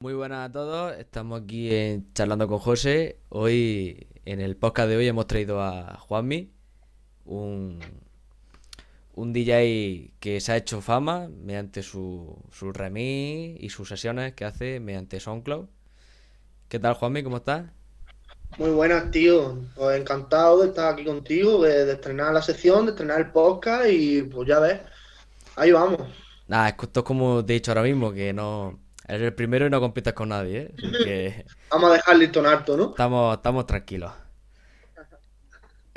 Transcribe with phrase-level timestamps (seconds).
[0.00, 3.18] Muy buenas a todos, estamos aquí en charlando con José.
[3.30, 6.52] Hoy, en el podcast de hoy, hemos traído a Juanmi,
[7.24, 7.80] un,
[9.14, 14.44] un DJ que se ha hecho fama mediante su, su remix y sus sesiones que
[14.44, 15.64] hace mediante SoundCloud.
[16.68, 17.22] ¿Qué tal, Juanmi?
[17.22, 17.64] ¿Cómo estás?
[18.58, 19.62] Muy buenas, tío.
[19.76, 23.88] Pues encantado de estar aquí contigo, de, de estrenar la sección, de estrenar el podcast
[23.88, 24.78] y pues ya ves,
[25.56, 26.02] ahí vamos.
[26.48, 29.70] Nada, esto es como te he dicho ahora mismo, que no eres el primero y
[29.70, 30.72] no compites con nadie,
[31.06, 31.44] ¿eh?
[31.70, 32.90] Vamos a dejar listón alto, ¿no?
[32.90, 34.12] estamos, estamos tranquilos.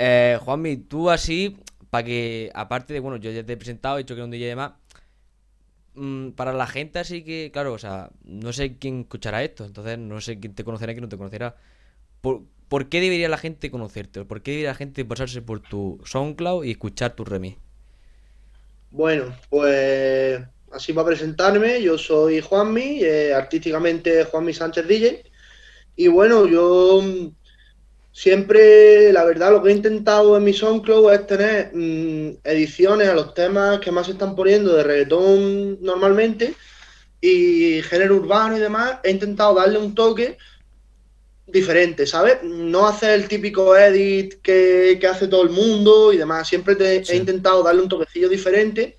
[0.02, 1.58] Eh, Juanmi, tú así,
[1.90, 4.32] para que, aparte de, bueno, yo ya te he presentado, he dicho que era un
[4.32, 4.72] DJ de más,
[5.96, 10.00] mm, para la gente así que, claro, o sea, no sé quién escuchará esto, entonces
[10.00, 11.58] no sé quién te conocerá y quién no te conocerá.
[12.22, 14.24] ¿Por, por qué debería la gente conocerte?
[14.24, 17.58] ¿Por qué debería la gente pasarse por tu SoundCloud y escuchar tu remix?
[18.92, 20.42] Bueno, pues
[20.74, 25.24] así para presentarme, yo soy Juanmi, eh, artísticamente Juanmi Sánchez DJ.
[25.96, 27.28] Y bueno, yo mm,
[28.12, 33.14] siempre, la verdad, lo que he intentado en mi SoundCloud es tener mm, ediciones a
[33.16, 36.56] los temas que más se están poniendo de reggaetón normalmente
[37.22, 39.00] y género urbano y demás.
[39.04, 40.38] He intentado darle un toque
[41.48, 42.38] diferente, ¿sabes?
[42.44, 46.48] No hacer el típico edit que, que hace todo el mundo y demás.
[46.48, 47.14] Siempre te- Sí.
[47.14, 48.99] he intentado darle un toquecillo diferente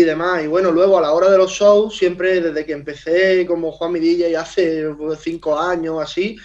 [0.00, 0.42] y demás.
[0.44, 3.98] Y bueno, luego a la hora de los shows, siempre desde que empecé como Juanmi
[4.00, 6.36] DJ hace pues, cinco años así,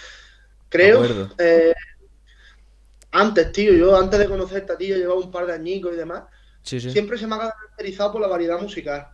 [0.69, 1.03] creo.
[1.37, 1.73] eh,
[3.11, 5.97] antes, tío, yo antes de conocerte a ti, yo llevaba un par de añicos y
[5.97, 6.23] demás.
[6.63, 6.91] Sí, sí.
[6.91, 9.07] Siempre se me ha caracterizado por la variedad musical.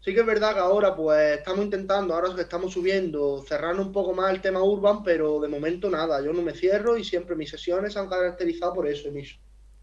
[0.00, 3.92] Sí que es verdad que ahora pues estamos intentando, ahora que estamos subiendo, cerrando un
[3.92, 7.36] poco más el tema urban, pero de momento nada, yo no me cierro y siempre
[7.36, 9.08] mis sesiones se han caracterizado por eso.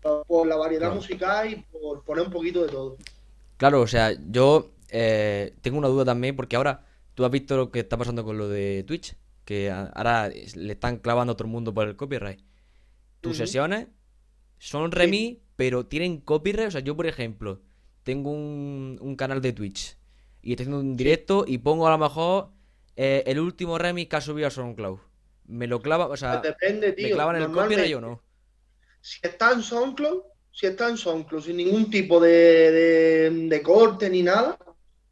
[0.02, 0.96] Por por la variedad Claro.
[0.96, 2.98] musical y por poner un poquito de todo.
[3.60, 7.72] Claro, o sea, yo eh, tengo una duda también, porque ahora tú has visto lo
[7.72, 11.52] que está pasando con lo de Twitch, que ahora le están clavando a todo el
[11.52, 12.42] mundo por el copyright.
[13.22, 13.88] Tus sesiones
[14.60, 14.98] son Sí.
[14.98, 16.70] remix, pero tienen copyright.
[16.70, 17.62] O sea, yo, por ejemplo,
[18.04, 19.98] tengo un, un canal de Twitch
[20.44, 20.98] y estoy haciendo un Sí.
[20.98, 22.52] directo y pongo a lo mejor
[22.98, 25.00] eh, el último remix que ha subido a SoundCloud.
[25.48, 28.24] Me lo clava, o Pues sea, depende, ¿me clavan el copyright o no?
[29.02, 30.22] si está en SoundCloud,
[30.60, 32.30] si está en SoundCloud sin ningún tipo de,
[32.72, 34.58] de- de corte ni nada,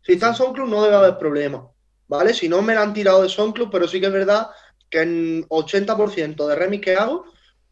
[0.02, 0.36] si está en.
[0.36, 1.66] SoundCloud no debe haber problema,
[2.08, 2.34] ¿vale?
[2.34, 4.50] Si no me la han tirado de SoundCloud, pero sí que es verdad
[4.90, 7.24] que en 80% de remix que hago,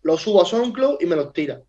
[0.04, 1.62] los subo a SoundCloud y me los tira.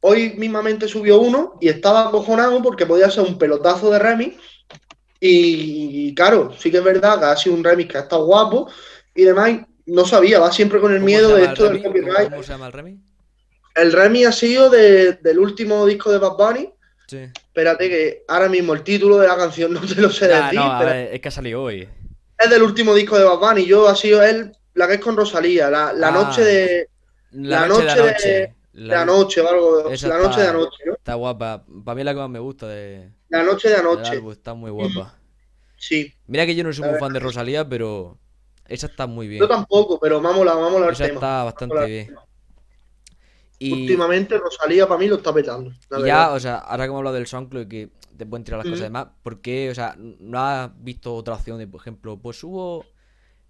[0.00, 4.36] Hoy mismamente subió uno y estaba acojonado porque podía ser un pelotazo de remix.
[5.20, 8.68] Y, claro, sí que es verdad que ha sido un remix que ha estado guapo
[9.14, 9.60] y demás.
[9.86, 12.30] No sabía, va siempre con el ¿Cómo se miedo de esto del copyright.
[12.30, 13.13] cómo se llama el remix?
[13.74, 16.72] El remix ha sido de- del último disco de Bad Bunny.
[17.06, 17.28] Sí.
[17.34, 20.54] Espérate que ahora mismo el título de la canción no te lo sé Nah, decir,
[20.56, 21.88] no, a pero ver, es que ha salido hoy.
[22.38, 23.66] es del último disco de Bad Bunny.
[23.66, 26.88] Yo ha sido él, la que es con Rosalía, la, la Ah, noche de
[27.32, 28.30] La la noche de noche de, anoche.
[28.30, 30.94] de La, anoche o algo, esa la noche de anoche, ¿no?
[30.94, 31.64] está guapa.
[31.84, 34.16] Para mí es la que más me gusta de, La noche de anoche.
[34.32, 35.14] Está muy guapa.
[35.76, 37.20] Sí, Mira que yo no soy muy fan de.
[37.20, 38.18] Rosalía, pero
[38.66, 39.48] esa está muy Yo bien.
[39.48, 41.14] tampoco, pero vamos a vamos a Esa tema.
[41.16, 42.14] está bastante bien.
[43.58, 46.06] Y, Últimamente Rosalía para mí lo está petando, la y verdad.
[46.06, 48.66] ya, o sea, ahora que hemos hablado del SoundCloud y que te pueden tirar las
[48.66, 48.84] cosas Ujú.
[48.84, 49.70] demás, ¿por qué?
[49.70, 52.84] O sea, ¿no has visto otra opción de, por ejemplo, pues subo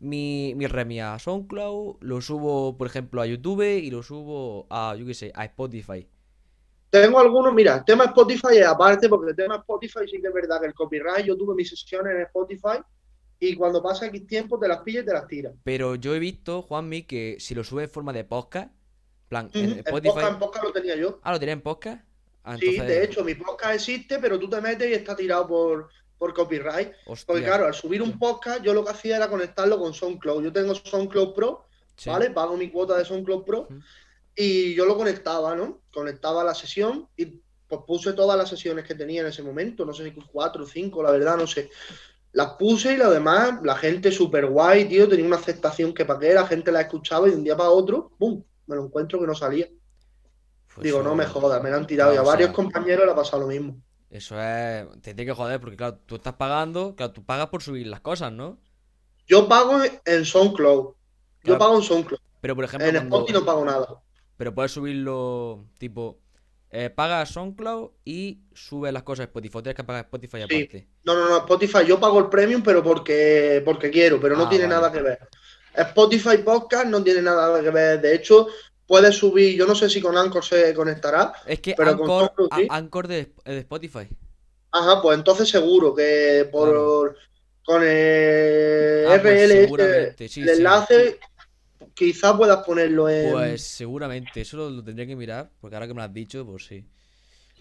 [0.00, 4.94] mi, mi remix a SoundCloud, lo subo, por ejemplo, a YouTube y lo subo a,
[4.98, 6.06] yo qué sé, a Spotify?
[6.90, 10.32] Tengo algunos, mira, el tema Spotify es aparte, porque el tema Spotify sí que es
[10.34, 12.78] verdad que el copyright, yo tuve mis sesiones en Spotify
[13.40, 15.54] y cuando pasa X tiempo te las pillas y te las tiras.
[15.64, 18.70] Pero yo he visto, Juanmi, que si lo sube en forma de podcast,
[19.34, 21.18] plan, Ujú, En podcast, en podcast lo tenía yo.
[21.22, 22.02] Ah, ¿lo tenía en podcast?
[22.44, 25.88] Ah, Sí, de hecho, mi podcast existe, pero tú te metes y está tirado por,
[26.18, 26.92] por copyright.
[27.06, 27.44] Porque Hostia.
[27.44, 30.44] claro, al subir un podcast, yo lo que hacía era conectarlo con SoundCloud.
[30.44, 31.64] Yo tengo SoundCloud Pro,
[31.96, 32.10] Sí.
[32.10, 32.30] ¿vale?
[32.30, 33.68] Pago mi cuota de SoundCloud Pro
[34.36, 35.80] y yo lo conectaba, ¿no?
[35.92, 37.26] Conectaba la sesión y
[37.66, 40.66] pues puse todas las sesiones que tenía en ese momento, no sé si cuatro o
[40.66, 41.70] cinco, la verdad, no sé.
[42.32, 46.18] Las puse y lo demás, la gente súper guay, tío, tenía una aceptación que para
[46.18, 48.42] qué, la gente la escuchaba y de un día para otro, ¡pum!
[48.66, 49.68] Me lo encuentro que no salía.
[50.74, 53.10] Pues Digo, no me jodas, me la han tirado y a varios sea, compañeros le
[53.12, 53.82] ha pasado lo mismo.
[54.10, 54.86] eso es.
[55.02, 58.00] Te tiene que joder, porque claro, tú estás pagando, claro, tú pagas por subir las
[58.00, 58.58] cosas, ¿no?
[59.26, 60.94] Yo pago en SoundCloud,
[61.44, 64.02] yo Claro, pago en SoundCloud, pero por ejemplo, en Spotify no pago nada.
[64.36, 66.20] Pero puedes subirlo, tipo,
[66.70, 69.62] eh, pagas SoundCloud y subes las cosas a Spotify.
[69.62, 70.88] Tienes que pagar Spotify Sí, aparte.
[71.04, 74.48] no, no, no, Spotify, yo pago el premium, pero porque, porque quiero, pero no Ah,
[74.48, 74.74] tiene vale.
[74.74, 75.18] nada que ver.
[75.76, 78.00] Spotify Podcast no tiene nada que ver.
[78.00, 78.48] De hecho,
[78.86, 82.20] puedes subir, yo no sé si con Anchor se conectará, Es que pero con Anchor,
[82.36, 82.66] SoundCloud a- sí.
[82.70, 84.08] Anchor de, de Spotify.
[84.72, 86.50] Ajá, pues entonces seguro que Claro.
[86.50, 87.16] por,
[87.64, 89.56] con el Ah, pues sí,
[90.18, 90.40] el sí.
[90.58, 91.18] enlace,
[91.94, 93.30] quizás puedas ponerlo en...
[93.32, 96.44] Pues seguramente, eso lo, lo tendría que mirar, porque ahora que me lo has dicho,
[96.44, 96.84] pues sí.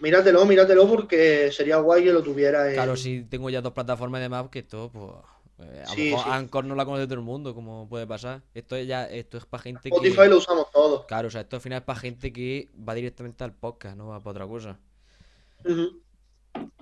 [0.00, 2.74] Míratelo, míratelo porque sería guay que lo tuviera en...
[2.74, 5.10] Claro, si tengo ya dos plataformas y demás, que esto, pues.
[5.58, 6.30] Eh, a lo mejor sí.
[6.30, 8.42] Anchor no la conoce todo el mundo, como puede pasar.
[8.54, 10.28] Esto es ya, esto es para gente Spotify que.
[10.28, 11.04] lo usamos todos.
[11.06, 14.08] Claro, o sea, esto al final es para gente que va directamente al podcast, no
[14.08, 14.78] va para otra cosa.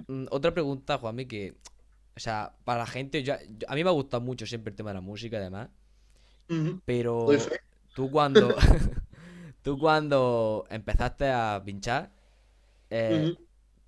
[0.09, 1.55] Mm, Otra pregunta, Juanmi, que.
[2.15, 3.35] O sea, para la gente, yo-
[3.69, 5.69] a mí me ha gustado mucho siempre el tema de la música, además.
[6.85, 7.27] Pero
[7.95, 8.55] tú cuando.
[9.63, 12.11] tú cuando empezaste a pinchar.
[12.91, 13.35] eh.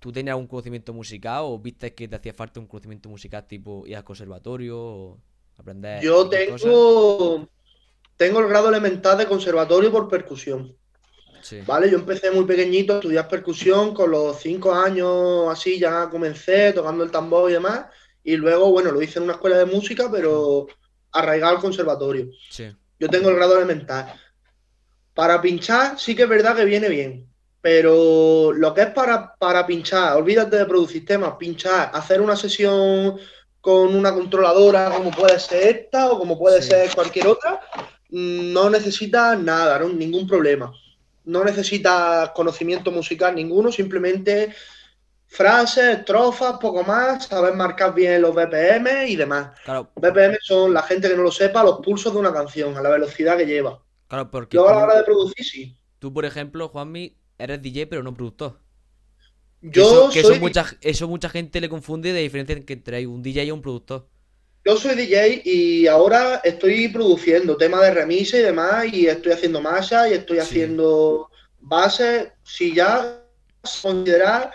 [0.05, 3.87] ¿Tú tenías algún conocimiento musical o viste que te hacía falta un conocimiento musical tipo
[3.87, 5.19] ir al conservatorio o
[5.57, 6.69] aprender Yo cosas?
[6.69, 7.47] tengo,
[8.17, 10.75] tengo el grado elemental de conservatorio por percusión.
[11.41, 11.89] Sí, ¿Vale?
[11.91, 17.03] Yo empecé muy pequeñito a estudiar percusión, con los cinco años así ya comencé tocando
[17.03, 17.87] el tambor y demás,
[18.23, 20.67] y luego, bueno, lo hice en una escuela de música, pero
[21.11, 22.29] arraigado al conservatorio.
[22.49, 24.13] sí, Yo tengo el grado elemental.
[25.15, 27.33] Para pinchar sí que es verdad que viene bien,
[27.65, 33.17] pero lo que es para, para pinchar, olvídate de producir temas, pinchar, hacer una sesión
[33.59, 36.69] con una controladora como puede ser esta o como puede Sí.
[36.69, 37.59] ser cualquier otra,
[38.09, 39.89] no necesitas nada, ¿no?
[39.89, 40.71] ningún problema.
[41.23, 44.53] No necesitas conocimiento musical ninguno, simplemente
[45.25, 49.59] frases, estrofas, poco más, saber marcar bien los BPM y demás.
[49.63, 52.81] claro, BPM son, la gente que no lo sepa, los pulsos de una canción, a
[52.83, 53.81] la velocidad que lleva.
[54.07, 55.75] claro, porque Luego a la hora de producir, sí.
[55.97, 58.59] tú, por ejemplo, Juanmi, eres DJ pero no productor.
[59.61, 63.45] Yo eso, que eso mucha, eso mucha gente le confunde de diferencia entre un DJ
[63.45, 64.07] y un productor.
[64.63, 69.61] yo soy DJ y ahora estoy produciendo temas de remix y demás, y estoy haciendo
[69.61, 70.43] masa y estoy Sí.
[70.43, 71.29] haciendo
[71.59, 72.31] bases.
[72.43, 73.21] Si ya
[73.63, 74.51] se considera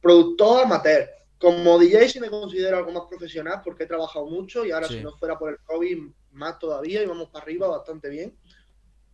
[0.00, 1.08] productor amateur.
[1.38, 4.94] Como DJ sí me considero algo más profesional porque he trabajado mucho y ahora Sí.
[4.94, 5.98] si no fuera por el COVID
[6.32, 8.36] más todavía y vamos para arriba bastante bien.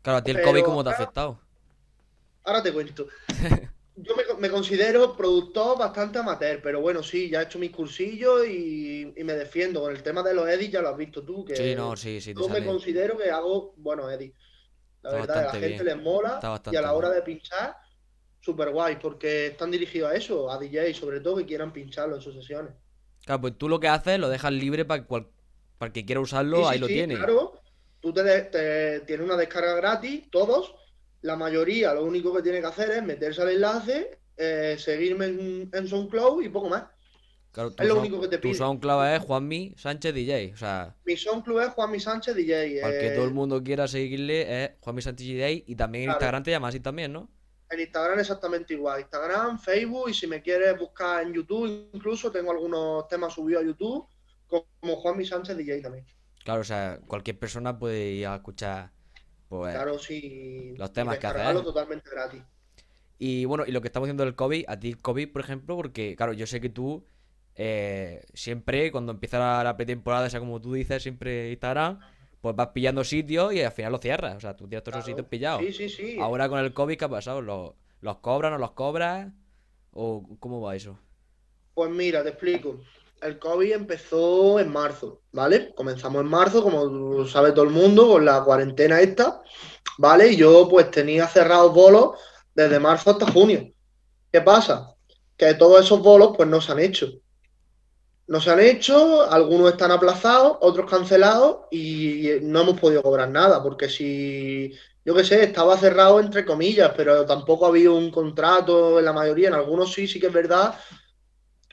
[0.03, 1.39] Claro, a ti el Pero COVID cómo te ha afectado.
[2.45, 3.07] Ahora te cuento.
[3.97, 8.47] Yo me, me considero productor bastante amateur, pero bueno, sí, ya he hecho mis cursillos
[8.47, 9.81] y, y me defiendo.
[9.83, 12.21] Con el tema de los edits ya lo has visto tú, que Sí, no, sí,
[12.21, 12.65] sí, yo me sale.
[12.65, 14.39] considero que hago buenos edits.
[15.03, 17.77] La Está verdad, a la gente les mola y a la hora de pinchar,
[18.41, 22.23] súper guay, porque están dirigidos a eso, a DJs sobre todo, que quieran pincharlo en
[22.23, 22.75] sus sesiones.
[23.25, 25.29] Claro, pues tú lo que haces lo dejas libre para cual,
[25.79, 27.17] para el que quiera usarlo, Sí, ahí sí, lo sí, tiene.
[27.17, 27.61] claro.
[28.01, 30.75] Tú te, te- tienes una descarga gratis, todos.
[31.23, 35.71] La mayoría lo único que tiene que hacer es meterse al enlace, eh, seguirme en,
[35.73, 36.85] en SoundCloud y poco más.
[37.53, 38.55] Claro, tu Es lo único que te tu pide.
[38.59, 40.53] SoundCloud es Juanmi Sánchez DJ.
[40.55, 42.81] O sea, Mi SoundCloud es Juanmi Sánchez DJ.
[42.81, 45.65] para que eh, todo el mundo quiera seguirle es Juanmi Sánchez DJ.
[45.67, 46.11] Y también en.
[46.11, 47.29] Instagram te llama así también, ¿no?
[47.71, 49.01] En Instagram exactamente igual.
[49.01, 53.67] Instagram, Facebook y si me quieres buscar en YouTube, incluso tengo algunos temas subidos a
[53.67, 54.07] YouTube
[54.47, 56.05] como Juanmi Sánchez DJ también.
[56.45, 58.91] Claro, o sea, cualquier persona puede ir a escuchar.
[59.51, 60.75] Pues, Claro, sí.
[60.79, 61.35] Los temas que haces.
[61.35, 62.43] descargarlo totalmente gratis.
[63.19, 66.15] Y bueno, y lo que estamos haciendo del COVID, a ti COVID, por ejemplo, porque
[66.17, 67.05] claro, yo sé que tú
[67.57, 71.99] eh, siempre, cuando empieza la, la pretemporada, esa como tú dices, siempre Instagram,
[72.41, 74.37] pues vas pillando sitios y al final los cierras.
[74.37, 75.63] O sea, tú tienes todos esos sitios pillados.
[75.63, 76.17] Sí, sí, sí.
[76.21, 77.43] Ahora con el COVID, ¿qué ha pasado?
[77.43, 79.29] ¿Los, los cobran o los cobras?
[79.93, 80.97] ¿O cómo va eso?
[81.75, 82.81] Pues mira, te explico.
[83.23, 85.75] El COVID empezó en marzo, ¿vale?
[85.75, 89.43] Comenzamos en marzo, como sabe todo el mundo, con la cuarentena esta,
[89.99, 90.33] ¿vale?
[90.33, 92.19] Y yo pues tenía cerrados bolos
[92.55, 93.71] desde marzo hasta junio.
[94.33, 94.95] ¿Qué pasa?
[95.37, 97.11] Que todos esos bolos pues no se han hecho.
[98.27, 103.63] No se han hecho, algunos están aplazados, otros cancelados y no hemos podido cobrar nada,
[103.63, 104.73] porque si,
[105.05, 109.49] yo qué sé, estaba cerrado entre comillas, pero tampoco había un contrato en la mayoría,
[109.49, 110.75] en algunos sí, sí que es verdad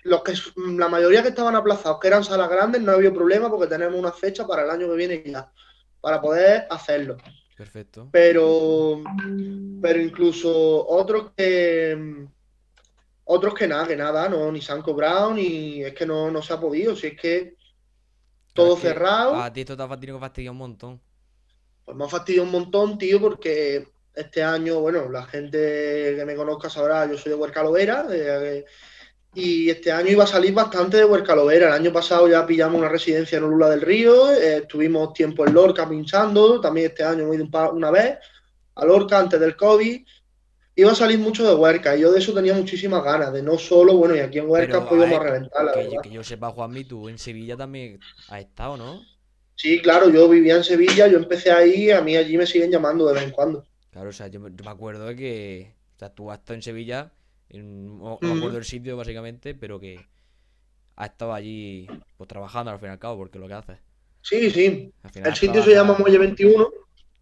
[0.07, 0.33] los que
[0.77, 4.11] la mayoría que estaban aplazados, que eran salas grandes, no había problema porque tenemos una
[4.11, 5.51] fecha para el año que viene ya,
[6.01, 7.17] para poder hacerlo.
[7.57, 8.07] Perfecto.
[8.11, 9.01] Pero,
[9.81, 12.27] pero incluso otros que
[13.25, 16.41] otros que nada, que nada, no, ni se han cobrado, ni es que no, no
[16.41, 17.55] se ha podido, si es que
[18.53, 21.01] todo es que cerrado, A ti esto te ha fastidiar un montón.
[21.83, 26.35] pues me ha fastidiado un montón, tío, porque este año, bueno, la gente que me
[26.35, 28.65] conozca sabrá, yo soy de Huercalovera, de-
[29.39, 31.67] y este año iba a salir bastante de Huercalovera.
[31.67, 35.53] El año pasado ya pillamos una residencia en Olula del Río, eh, estuvimos tiempo en
[35.53, 38.17] Lorca pinchando, también este año hemos ido un pa- una vez
[38.75, 40.05] a Lorca antes del COVID.
[40.75, 43.57] Iba a salir mucho de Huerca y yo de eso tenía muchísimas ganas, de no
[43.57, 45.91] solo, bueno, y aquí en Huerca Pero, pues a a ver, reventar, la Que, verdad.
[45.95, 49.01] yo- que yo sepa, Juanmi, tú en Sevilla también has estado, ¿no?
[49.55, 53.05] Sí, claro, yo vivía en Sevilla, yo empecé ahí, a mí allí me siguen llamando
[53.07, 53.67] de vez en cuando.
[53.91, 55.75] Claro, o sea, yo, me yo me acuerdo de que.
[55.95, 57.11] O sea, tú has estado en Sevilla,
[57.49, 58.37] en- no, no me Ujú.
[58.37, 59.99] acuerdo del sitio básicamente, pero que
[60.95, 61.87] has estado allí
[62.17, 63.77] pues, trabajando al fin y al cabo, porque lo que haces.
[64.21, 64.91] Sí, sí.
[65.15, 66.67] El sitio se llama Muelle 21,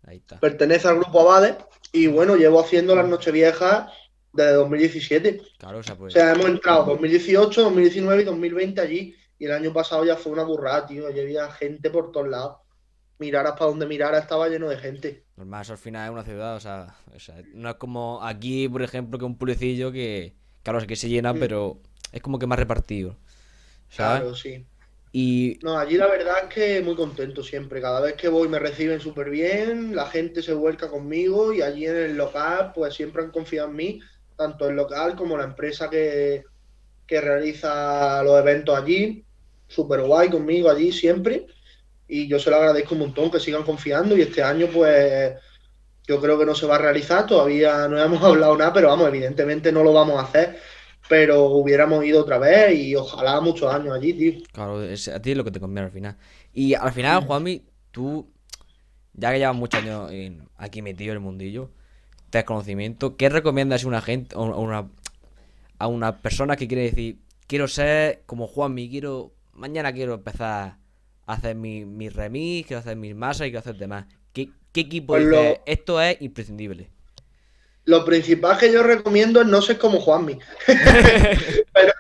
[0.07, 0.39] Ahí está.
[0.39, 1.57] pertenece al grupo Abade
[1.91, 3.91] y bueno, llevo haciendo las Nocheviejas
[4.33, 5.41] desde 2017.
[5.57, 6.13] Claro, o sea, O pues.
[6.13, 9.15] sea, hemos entrado 2018, 2019 y 2020 allí.
[9.37, 11.07] Y el año pasado ya fue una burrada, tío.
[11.07, 12.57] Allí había gente por todos lados.
[13.19, 15.25] Miraras para donde miraras, estaba lleno de gente.
[15.37, 18.69] Normal, eso al final es una ciudad, o sea, o sea, no es como aquí,
[18.69, 21.39] por ejemplo, que un pueblecillo que, claro, sí que se llena, Mm.
[21.39, 21.81] pero
[22.13, 23.17] es como que más repartido,
[23.89, 24.23] ¿sabes?
[24.23, 24.65] Claro, sí.
[25.13, 27.81] Y No, allí la verdad es que muy contento siempre.
[27.81, 31.85] Cada vez que voy me reciben súper bien, la gente se vuelca conmigo y allí
[31.87, 33.99] en el local pues siempre han confiado en mí,
[34.37, 36.43] tanto el local como la empresa que,
[37.07, 39.25] que realiza los eventos allí.
[39.67, 41.47] Súper guay conmigo allí siempre.
[42.07, 45.33] Y yo se lo agradezco un montón que sigan confiando y este año pues
[46.07, 49.07] yo creo que no se va a realizar, todavía no hemos hablado nada, pero vamos,
[49.07, 50.59] evidentemente no lo vamos a hacer,
[51.09, 54.33] pero hubiéramos ido otra vez y ojalá muchos años allí, tío.
[54.51, 56.17] claro, es, a ti es lo que te conviene al final.
[56.53, 57.25] Y al final.
[57.25, 58.29] Juanmi, tú,
[59.13, 61.71] ya que llevas muchos años en- aquí metido en el mundillo,
[62.29, 64.89] te das conocimiento, ¿qué recomiendas a una gente, a una,
[65.79, 70.77] a una persona que quiere decir, quiero ser como Juanmi, quiero, mañana quiero empezar
[71.25, 74.05] hacer mi, mi remix, quiero hacer mis masas y quiero hacer demás?
[74.33, 76.91] ¿Qué, qué equipo Pues dice, lo- esto es imprescindible?
[77.85, 80.39] Lo principal que yo recomiendo es no ser como Juanmi.
[81.73, 81.93] pero,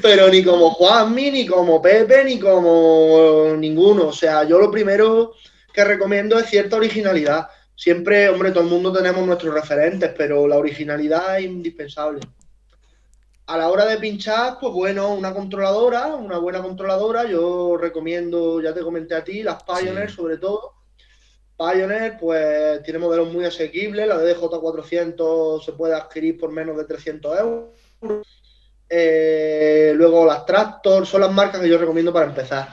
[0.00, 4.08] pero ni como Juanmi, ni como Pepe, ni como ninguno.
[4.08, 5.34] O sea, yo lo primero
[5.72, 7.48] que recomiendo es cierta originalidad.
[7.74, 12.20] Siempre, hombre, todo el mundo tenemos nuestros referentes, pero la originalidad es indispensable.
[13.46, 17.24] A la hora de pinchar, pues bueno, una controladora, una buena controladora.
[17.24, 20.16] Yo recomiendo, ya te comenté a ti, las Pioneer Sí.
[20.16, 20.74] sobre todo.
[21.58, 24.06] Pioneer, pues tiene modelos muy asequibles.
[24.06, 27.70] La DDJ400 se puede adquirir por menos de 300 euros.
[28.88, 32.68] Eh, luego las Tractor son las marcas que yo recomiendo para empezar.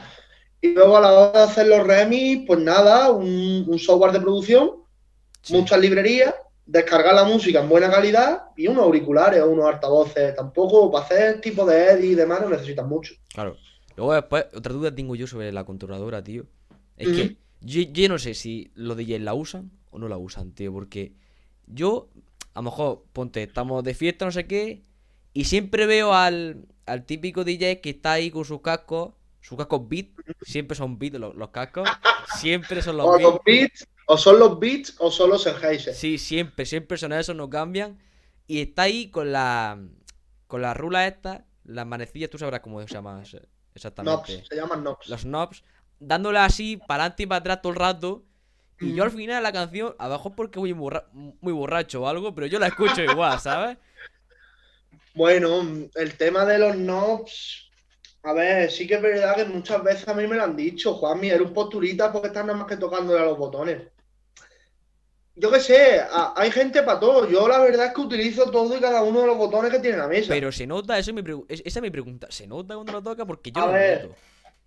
[0.62, 4.20] Y luego a la hora de hacer los remix, pues nada, un, un software de
[4.22, 4.84] producción,
[5.42, 5.54] Sí.
[5.54, 6.36] muchas librerías,
[6.72, 10.36] descargar la música en buena calidad y unos auriculares o unos altavoces.
[10.36, 13.16] Tampoco para hacer tipo de edit y demás no necesitas mucho.
[13.34, 13.58] Claro.
[13.96, 16.46] Luego después, otra duda tengo yo sobre la controladora, tío.
[16.96, 20.52] Es que yo, yo no sé si los DJs la usan o no la usan,
[20.52, 20.72] tío.
[20.72, 21.14] Porque
[21.66, 22.08] yo,
[22.54, 24.84] a lo mejor, ponte, estamos de fiesta, no sé qué.
[25.34, 29.14] Y siempre veo al, al típico DJ que está ahí con sus cascos.
[29.42, 30.08] Sus cascos beat.
[30.44, 31.90] Siempre son beat los, los cascos.
[32.38, 33.22] Siempre son los O beat.
[33.22, 35.94] los beats, o son los beats o son los Sennheiser.
[35.94, 38.00] Sí, siempre, siempre son esos, no cambian.
[38.48, 39.78] Y está ahí con la.
[40.48, 41.46] Con la rula esta.
[41.64, 44.34] Las manecillas, tú sabrás cómo se llama ese- exactamente.
[44.34, 45.08] Knobs, se llaman Knobs.
[45.08, 45.64] los knobs,
[46.00, 48.24] dándole así para adelante y para atrás todo el rato.
[48.80, 49.16] Y yo al Mm.
[49.18, 53.04] final la canción, abajo porque voy borra- muy borracho o algo, pero yo la escucho
[53.04, 53.78] igual, ¿sabes?
[55.14, 55.62] Bueno,
[55.96, 57.70] el tema de los knobs,
[58.24, 60.96] a ver, sí que es verdad que muchas veces a mí me lo han dicho,
[60.96, 63.84] Juanmi, eres un posturita porque estás nada más que tocándole a los botones.
[65.40, 67.28] Yo qué sé, a- hay gente para todo.
[67.30, 69.98] Yo la verdad es que utilizo todo y cada uno de los botones que tiene
[69.98, 70.28] la mesa.
[70.28, 72.28] Pero se nota, eso es mi esa es mi pregunta.
[72.30, 73.26] ¿Se nota cuando lo toca?
[73.26, 74.04] Porque yo A ver.
[74.04, 74.16] noto.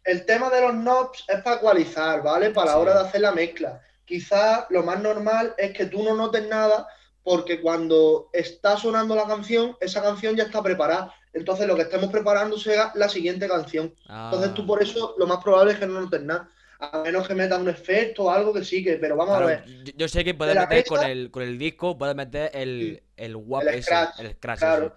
[0.04, 2.50] El tema de los knobs es para ecualizar, ¿vale?
[2.50, 3.82] Para la hora de hacer la mezcla.
[4.06, 6.86] Quizás lo más normal es que tú no notes nada
[7.22, 11.14] porque cuando está sonando la canción, esa canción ya está preparada.
[11.34, 13.94] Entonces lo que estemos preparando será la siguiente canción.
[14.08, 16.48] Entonces tú Ah, por eso lo más probable es que no notes nada.
[16.82, 19.50] A menos que metas un efecto o algo que sí, que, pero vamos claro, a
[19.50, 19.64] ver.
[19.84, 23.36] yo, yo sé que puedes meter con el, con el disco, puedes meter el, el
[23.36, 24.86] WAP El ese, scratch, el scratch claro.
[24.86, 24.94] ese.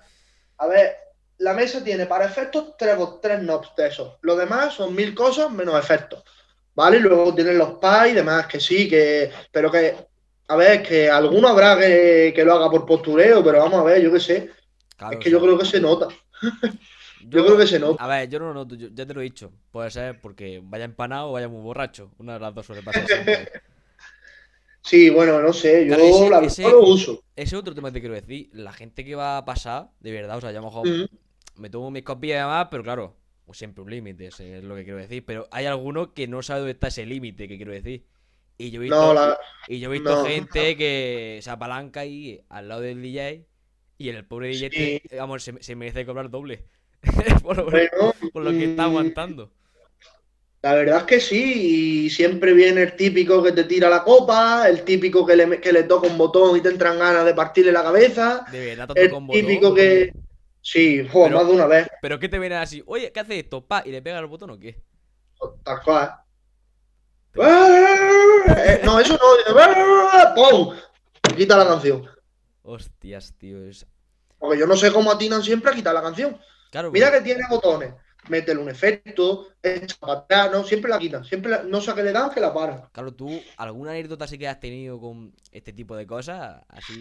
[0.57, 0.95] A ver,
[1.37, 4.17] la mesa tiene para efectos tres, tres knobs de esos.
[4.21, 6.23] Lo demás son mil cosas menos efectos.
[6.73, 6.99] ¿Vale?
[6.99, 9.31] Luego tienen los PA y demás, que sí, que.
[9.51, 9.95] Pero que.
[10.47, 14.01] A ver, que alguno habrá que, que lo haga por postureo, pero vamos a ver,
[14.01, 14.51] yo qué sé.
[14.97, 16.07] Claro, es que yo creo que se nota.
[17.29, 18.03] yo- Yo creo que se nota.
[18.03, 19.51] A ver, yo no lo noto, yo- ya te lo he dicho.
[19.71, 22.11] Puede ser porque vaya empanado o vaya muy borracho.
[22.17, 23.49] Una de las dos suele pasar siempre.
[24.81, 27.23] Sí, bueno, no sé, yo Claro, ese- la ese- lo uso.
[27.35, 28.49] Ese es otro tema que te quiero decir.
[28.53, 30.87] La gente que va a pasar, de verdad, o sea, yo a lo mejor
[31.55, 33.15] me tomo mis copias y demás, pero claro,
[33.51, 35.25] siempre un límite, es lo que quiero decir.
[35.25, 38.05] Pero hay algunos que no saben dónde está ese límite que quiero decir.
[38.59, 40.25] Y yo he visto, No, la, y yo he visto no.
[40.25, 43.47] gente que se apalanca ahí al lado del DJ
[43.97, 45.01] y el pobre DJ, Sí.
[45.09, 46.63] te- vamos, se, se merece cobrar doble.
[47.43, 47.89] por, lo, bueno,
[48.33, 49.51] por lo que está aguantando.
[50.61, 54.67] La verdad es que sí, y siempre viene el típico que te tira la copa,
[54.67, 57.71] el típico que le, que le toca un botón y te entran ganas de partirle
[57.71, 59.09] la cabeza, De verdad, tanto el
[59.41, 59.75] típico botón.
[59.75, 60.11] que...
[60.61, 62.81] Sí, jo, Pero- más de una vez, Pero ¿qué te viene así?
[62.87, 63.63] Oye, ¿qué hace esto?
[63.63, 64.81] Pa, y le pega el botón o qué?
[65.63, 66.11] tal cual.
[67.35, 70.75] Eh, No, eso no, ¡pum!
[71.35, 72.07] Quita la canción.
[72.63, 73.63] Hostias, tío.
[73.63, 73.85] Es...
[74.39, 76.37] Porque yo no sé cómo atinan siempre a quitar la canción.
[76.75, 77.93] Claro, Mira que tiene botones.
[78.27, 81.95] métele un efecto, echa para atrás, no, siempre la quitan, siempre la- no sé a
[81.95, 82.81] qué le dan que la paran.
[82.91, 86.61] Claro, tú, ¿alguna anécdota sí que has tenido con este tipo de cosas?
[86.67, 86.99] Así.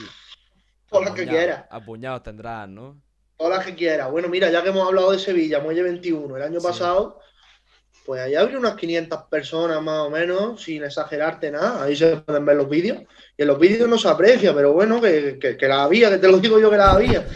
[0.89, 1.65] Todas las que quieras.
[1.71, 3.01] Apuñados tendrás, ¿no?
[3.37, 4.13] Todas las que quieras.
[4.13, 6.67] Bueno, mira, ya que hemos hablado de Sevilla, Muelle 21, el año Sí.
[6.69, 7.19] pasado,
[8.07, 11.83] pues allá habría unas 500 personas más o menos, sin exagerarte nada.
[11.83, 12.99] Ahí se pueden ver los vídeos.
[13.37, 16.19] Y en los vídeos no se aprecia, pero bueno, que, que, que las había, que
[16.19, 17.27] te lo digo yo que las había.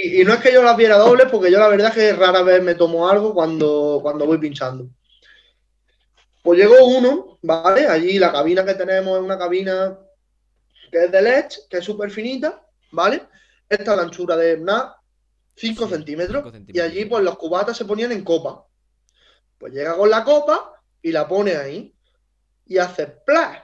[0.00, 2.12] Y, y no es que yo las viera dobles, porque yo la verdad es que
[2.12, 4.88] rara vez me tomo algo cuando, cuando voy pinchando.
[6.42, 7.86] Pues llegó uno, ¿vale?
[7.88, 9.98] Allí la cabina que tenemos es una cabina
[10.90, 13.22] que es de LED, que es súper finita, ¿vale?
[13.68, 14.96] Esta es la anchura de nada,
[15.56, 18.64] 5 Sí, centímetros, y allí pues los cubatas se ponían en copa.
[19.58, 21.92] Pues llega con la copa y la pone ahí
[22.66, 23.58] y hace ¡plas!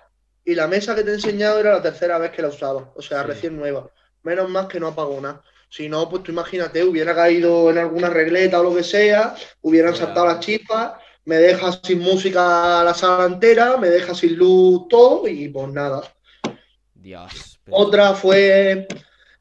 [0.44, 3.00] Y la mesa que te he enseñado era la tercera vez que la usaba, o
[3.00, 3.28] sea, Sí.
[3.28, 3.88] recién nueva.
[4.24, 5.42] Menos mal que no apagó nada.
[5.74, 9.96] Si no, pues tú imagínate, hubiera caído en alguna regleta o lo que sea, hubieran
[9.96, 10.92] saltado las chispas,
[11.24, 16.02] me deja sin música la sala entera, me deja sin luz todo y pues nada.
[16.94, 17.58] Dios.
[17.64, 18.86] pero- Otra fue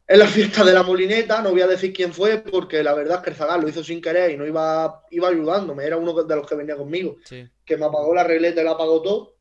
[0.07, 3.17] en la fiesta de la molineta, no voy a decir quién fue, porque la verdad
[3.17, 6.13] es que el Zagal lo hizo sin querer y no iba, iba ayudándome, era uno
[6.23, 7.47] de los que venía conmigo, Sí.
[7.63, 9.35] que me apagó la regleta y la apagó todo.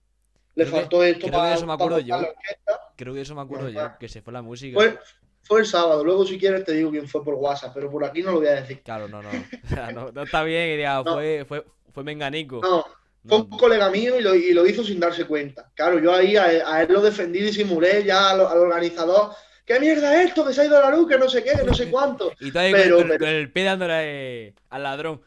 [0.54, 2.14] Le Creo que- faltó esto creo que para, de eso me acuerdo para yo.
[2.16, 2.80] montar la orquesta.
[2.96, 4.74] Creo que eso me acuerdo Bueno, yo, que se fue la música.
[4.78, 4.98] Fue,
[5.42, 8.22] fue el sábado, luego si quieres te digo quién fue por WhatsApp, pero por aquí
[8.22, 8.80] no lo voy a decir.
[8.82, 9.28] Claro, no, no.
[9.64, 11.14] O sea, no, no está bien diga, No.
[11.14, 12.60] fue, fue, fue Menganico.
[12.62, 12.84] No,
[13.26, 15.70] fue un colega mío y lo, y lo hizo sin darse cuenta.
[15.74, 19.30] Claro, yo ahí a, a él lo defendí, disimulé ya al, al organizador.
[19.64, 20.44] ¿Qué mierda es esto?
[20.44, 22.32] Que se ha ido la luz, que no sé qué, que no sé cuánto.
[22.40, 25.20] Y ahí Pero- con, con- pero- con el pie dándole al ladrón.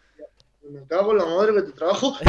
[0.69, 2.13] Me cago en la madre que te trabajo.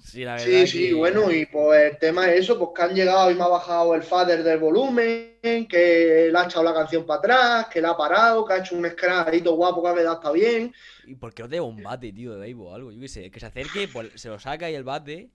[0.00, 0.46] Sí, la verdad.
[0.46, 3.34] Sí, sí, que- bueno, y pues el tema es eso, pues que han llegado y
[3.34, 5.36] me ha bajado el fader del volumen,
[5.68, 8.74] que le ha echado la canción para atrás, que la ha parado, que ha hecho
[8.74, 10.72] un escradito guapo que ha quedado hasta bien.
[11.04, 12.90] ¿Y por qué te lleva un bate, tío, de béisbol o algo?
[12.92, 15.28] Yo qué sé, que se acerque, pues, se lo saca y el bate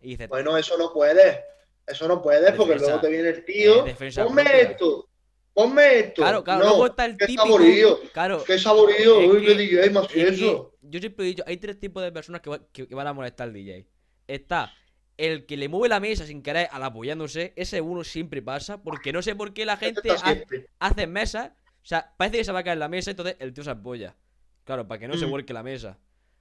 [0.00, 1.38] y dice, Bueno, eso no puedes,
[1.86, 3.84] eso no puedes, porque luego te viene el tío,
[4.24, 5.08] ponme esto,
[5.54, 6.22] ponme esto.
[6.22, 7.42] claro, claro, No, luego está el qué típico.
[7.44, 10.74] saborío, Claro, qué saborío, Es uy, que- DJ más es que eso.
[10.82, 13.12] yo siempre he dicho, hay tres tipos de personas que, va- que- que van a
[13.12, 13.86] molestar al DJ.
[14.26, 14.72] Está
[15.16, 19.12] el que le mueve la mesa sin querer al apoyándose, ese uno siempre pasa, porque
[19.12, 21.50] no sé por qué la Esto gente ha- hace mesas,
[21.82, 24.16] o sea, parece que se va a caer la mesa, entonces el tío se apoya.
[24.64, 25.30] Claro, para que no se Mm.
[25.30, 25.98] vuelque la mesa.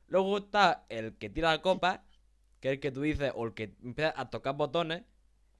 [0.08, 2.04] Luego está el que tira la copa,
[2.62, 5.04] que es el que tú dices, o el que empieza a tocar botones,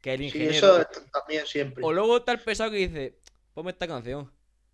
[0.02, 0.56] que es el Sí, ingeniero.
[0.68, 1.84] eso está- también siempre.
[1.84, 3.18] O luego está el pesado que dice,
[3.54, 4.32] ponme esta canción.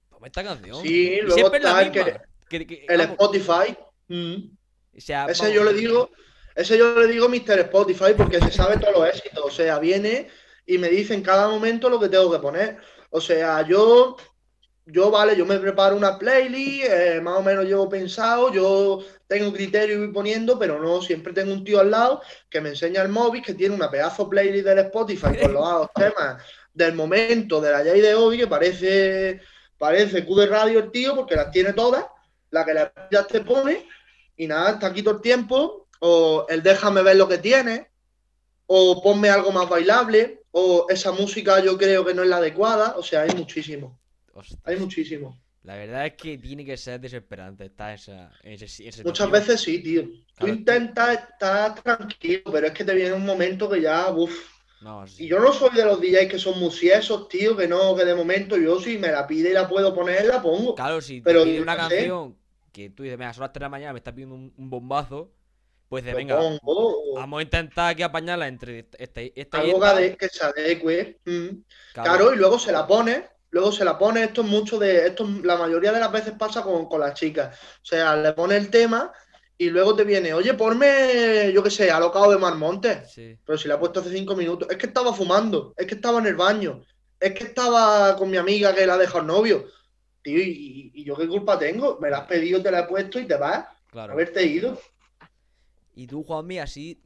[0.09, 0.81] Ponme esta canción.
[0.81, 2.21] Sí, Y luego siempre es la está el que- misma.
[2.49, 3.77] Que- que- El vamos, Spotify.
[4.07, 4.35] mm.
[4.97, 6.09] o sea, Ese vamos, yo le digo,
[6.55, 7.59] ese yo le digo Mr.
[7.61, 9.43] Spotify porque se sabe todos los éxitos.
[9.43, 10.27] O sea, viene
[10.65, 12.77] y me dice en cada momento lo que tengo que poner.
[13.09, 14.15] O sea, yo,
[14.85, 19.51] yo vale, yo me preparo una playlist, eh, más o menos llevo pensado, yo tengo
[19.51, 23.01] criterio y voy poniendo, pero no, siempre tengo un tío al lado que me enseña
[23.01, 26.43] el móvil, que tiene una pedazo playlist del Spotify con los temas
[26.75, 29.41] del momento, de la Jay de hoy, que parece,
[29.77, 32.05] parece Q de radio el tío, porque las tiene todas,
[32.51, 33.88] la que la ya te pone,
[34.38, 37.89] y nada, está aquí todo el tiempo, o el déjame ver lo que tiene,
[38.67, 42.95] o ponme algo más bailable, o esa música yo creo que no es la adecuada,
[42.97, 43.99] o sea, hay muchísimo,
[44.63, 45.39] hay muchísimo.
[45.63, 50.03] La verdad es que tiene que ser desesperante estar esa, ese- Muchas veces sí, tío.
[50.03, 50.53] Tú Claro.
[50.53, 54.55] intentas estar tranquilo, pero es que te viene un momento que ya, uff.
[54.81, 55.25] No, sí.
[55.25, 58.15] Y yo no soy de los DJs que son musiesos, tío, que no, que de
[58.15, 60.75] momento yo si me la pide y la puedo poner, la pongo.
[60.75, 62.38] Claro, si te Pero pide yo una canción
[62.71, 64.69] que tú dices, venga, son las 3 de la mañana, me está pidiendo un, un
[64.69, 65.31] bombazo,
[65.88, 69.79] pues Lo venga, pongo, vamos a intentar aquí apañarla entre esta, esta, esta y algo
[69.79, 70.17] que, esta.
[70.17, 71.19] que se adecue.
[71.25, 71.47] mm.
[71.93, 75.07] Claro, Claro, y luego se la pone, luego se la pone, esto es mucho de,
[75.07, 77.57] esto la mayoría de las veces pasa con, con las chicas.
[77.81, 79.13] O sea, le pone el tema
[79.58, 83.06] y luego te viene, oye, ponme, yo qué sé, alocado de Marmonte.
[83.08, 83.38] sí.
[83.46, 86.20] Pero si la he puesto hace cinco minutos, es que estaba fumando, es que estaba
[86.20, 86.82] en el baño,
[87.20, 89.65] es que estaba con mi amiga que la ha dejado el novio.
[90.22, 91.98] Tío, ¿y, y yo qué culpa tengo?
[92.02, 93.65] Me la has pedido, te la he puesto y te vas.
[93.91, 94.13] Claro.
[94.13, 94.78] Haberte ido.
[95.94, 97.02] Y tú, Juanmi, así,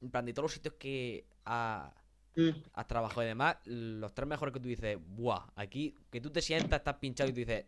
[0.00, 1.92] en plan, de todos los sitios que ha-
[2.36, 2.50] Mm.
[2.72, 6.42] has trabajado y demás, los tres mejores que tú dices, buah, aquí, que tú te
[6.42, 7.64] sientas, estás pinchado y tú dices,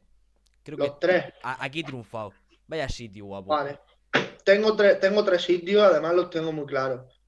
[0.64, 1.24] creo que Los tres.
[1.44, 2.32] a- aquí he triunfado.
[2.66, 3.50] Vaya sitio, guapo.
[3.50, 3.78] Vale.
[4.46, 7.20] Tengo tres, tengo tres sitios, además los tengo muy claros.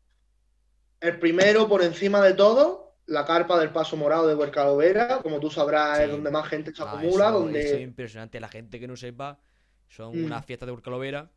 [1.00, 5.18] El primero, por encima de todo, la carpa del Paso Morado de Huercalovera.
[5.20, 6.04] Como tú sabrás, Sí.
[6.04, 8.38] es donde más gente se Ah, acumula, eso- donde eso es impresionante.
[8.38, 9.40] La gente que no sepa,
[9.88, 10.26] son Mm.
[10.26, 11.28] unas fiestas de Urcalovera,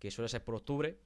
[0.00, 0.98] que suele ser por octubre.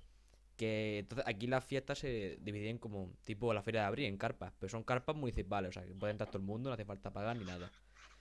[0.56, 4.54] Que entonces aquí las fiestas se dividen como tipo la feria de abril en carpas,
[4.58, 7.12] pero son carpas municipales, o sea que puede entrar todo el mundo, no hace falta
[7.12, 7.70] pagar ni nada.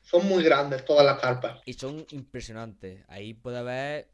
[0.01, 1.61] son muy grandes todas las carpas.
[1.65, 3.05] Y son impresionantes.
[3.07, 4.09] Ahí puede haber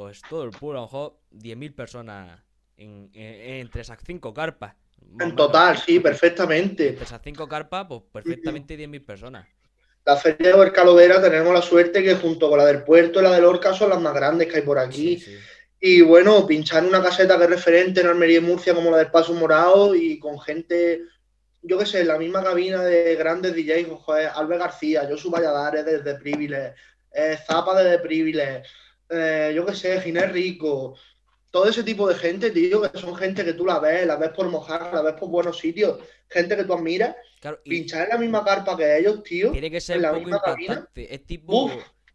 [0.00, 2.40] pues todo el pueblo, a lo mejor 10.000 personas
[2.78, 4.74] en, en- entre esas cinco carpas.
[5.02, 5.36] En menos.
[5.36, 6.88] total, sí, perfectamente.
[6.88, 9.46] Entre esas cinco carpas, pues perfectamente 10.000 personas.
[10.06, 13.32] La feria de Huercalovera tenemos la suerte que junto con la del puerto y la
[13.32, 15.18] del Orca son las más grandes que hay por aquí.
[15.18, 15.38] Sí, sí.
[15.82, 18.96] Y bueno, pinchar en una caseta que es referente en Almería y Murcia como la
[18.96, 21.02] del Paso Morado y con gente,
[21.60, 25.84] yo qué sé, en la misma cabina de grandes DJs, joder, Albert García, Josu Valladares
[25.84, 26.74] desde Privilege,
[27.12, 28.62] eh, Zapa desde Privilege,
[29.10, 30.96] eh, yo qué sé, Ginés Rico,
[31.50, 34.30] todo ese tipo de gente, tío, que son gente que tú la ves, la ves
[34.30, 38.08] por mojar, la ves por buenos sitios, gente que tú admiras, Claro, y pinchar en
[38.10, 40.72] la misma carpa que ellos, tío, tiene que ser en la poco misma cabina.
[40.74, 41.14] impactante.
[41.14, 41.72] Es tipo, Uf.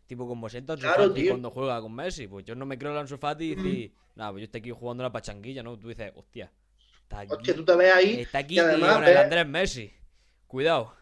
[0.08, 1.32] tipo como sienta Ansu Claro, Fati tío.
[1.32, 2.28] cuando juega con Messi.
[2.28, 3.64] Pues yo no me creo el Ansu Fati y Mm.
[3.64, 5.78] decir, nada, pues yo estoy aquí jugando la pachanguilla, ¿no?
[5.78, 6.52] Tú dices, hostia,
[7.02, 9.48] está aquí, hostia, tú te ves ahí está aquí y además con el ves- Andrés
[9.48, 9.94] Messi.
[10.48, 10.94] Cuidado.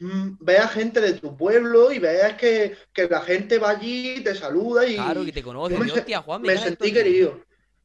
[0.00, 4.34] Mm, veas gente de tu pueblo y veas que, que la gente va allí, te
[4.34, 5.78] saluda y Claro, que te conoce.
[5.78, 5.90] me
[6.24, 7.40] Juan, sentí querido.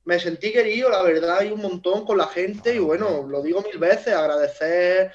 [0.05, 2.75] Me sentí querido, la verdad, y un montón con la gente.
[2.75, 5.11] Y bueno, lo digo mil veces, agradecer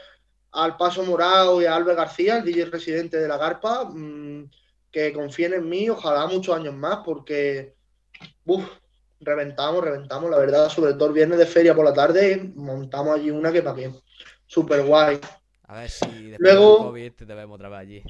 [0.52, 4.50] al Paso Morado y a Albert García, el DJ residente de la Carpa, mm,
[4.90, 7.74] que confíen en mí, ojalá muchos años más, porque
[8.46, 8.64] uf,
[9.20, 13.30] reventamos, reventamos, la verdad, sobre todo el viernes de feria por la tarde, montamos allí
[13.30, 13.92] una que para qué.
[14.46, 15.20] Super guay.
[15.68, 18.02] A ver si después Luego- del COVID te vemos otra vez allí.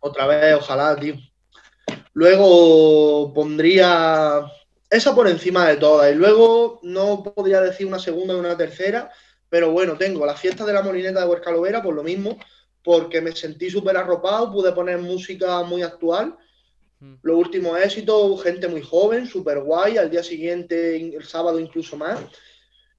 [0.00, 1.14] Otra vez, ojalá, tío.
[2.14, 4.42] Luego pondría
[4.90, 6.12] esa por encima de todas.
[6.12, 9.10] Y luego no podría decir una segunda y una tercera,
[9.48, 12.38] pero bueno, tengo la fiesta de la molineta de Huercalovera por lo mismo,
[12.82, 16.36] porque me sentí súper arropado, pude poner música muy actual.
[17.00, 17.14] Mm.
[17.22, 22.18] Los últimos éxitos, gente muy joven, súper guay, al día siguiente, el sábado incluso más.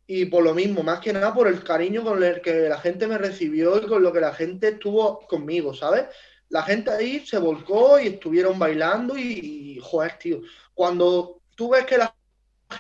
[0.05, 3.07] Y por lo mismo, más que nada por el cariño con el que la gente
[3.07, 6.05] me recibió y con lo que la gente estuvo conmigo, ¿sabes?
[6.49, 10.41] La gente ahí se volcó y estuvieron bailando y, y, joder, tío,
[10.73, 12.13] cuando tú ves que la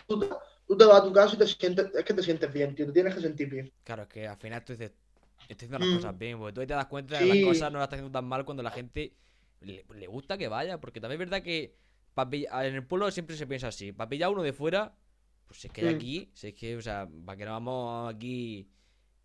[0.07, 0.29] tú, te-
[0.67, 2.85] tú te vas a tu casa y te sientes, es que te sientes bien, tío,
[2.87, 3.73] te tienes que sentir bien.
[3.83, 4.93] Claro, es que al final tú dices,
[5.47, 5.89] estoy haciendo las Mm.
[5.89, 7.27] cosas bien, porque tú ahí te das cuenta de que Sí.
[7.27, 9.13] las cosas no las estás haciendo tan mal cuando la gente
[9.61, 11.75] le, le gusta que vaya, porque también es verdad que
[12.15, 14.95] en el pueblo siempre se piensa así, para pillar uno de fuera,
[15.47, 15.95] pues si es que hay Mm.
[15.95, 18.69] aquí, si es que, o sea, para que no vamos aquí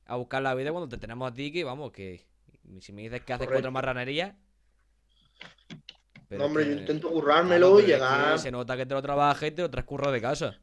[0.07, 2.27] a buscar la vida cuando te tenemos a ti, que vamos, que
[2.81, 3.73] si me dices que haces cuatro Correcto.
[3.73, 4.35] marranerías...
[6.29, 8.39] pero No, hombre, yo intento currármelo y es que llegar.
[8.39, 10.61] se nota que te lo trabajas y te lo transcurras de casa.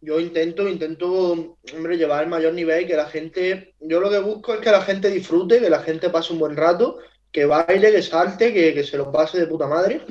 [0.00, 4.54] Yo intento, intento, hombre, llevar el mayor nivel, que la gente, yo lo que busco
[4.54, 6.98] es que la gente disfrute, que la gente pase un buen rato,
[7.32, 10.02] que baile, que salte, que, que se lo pase de puta madre.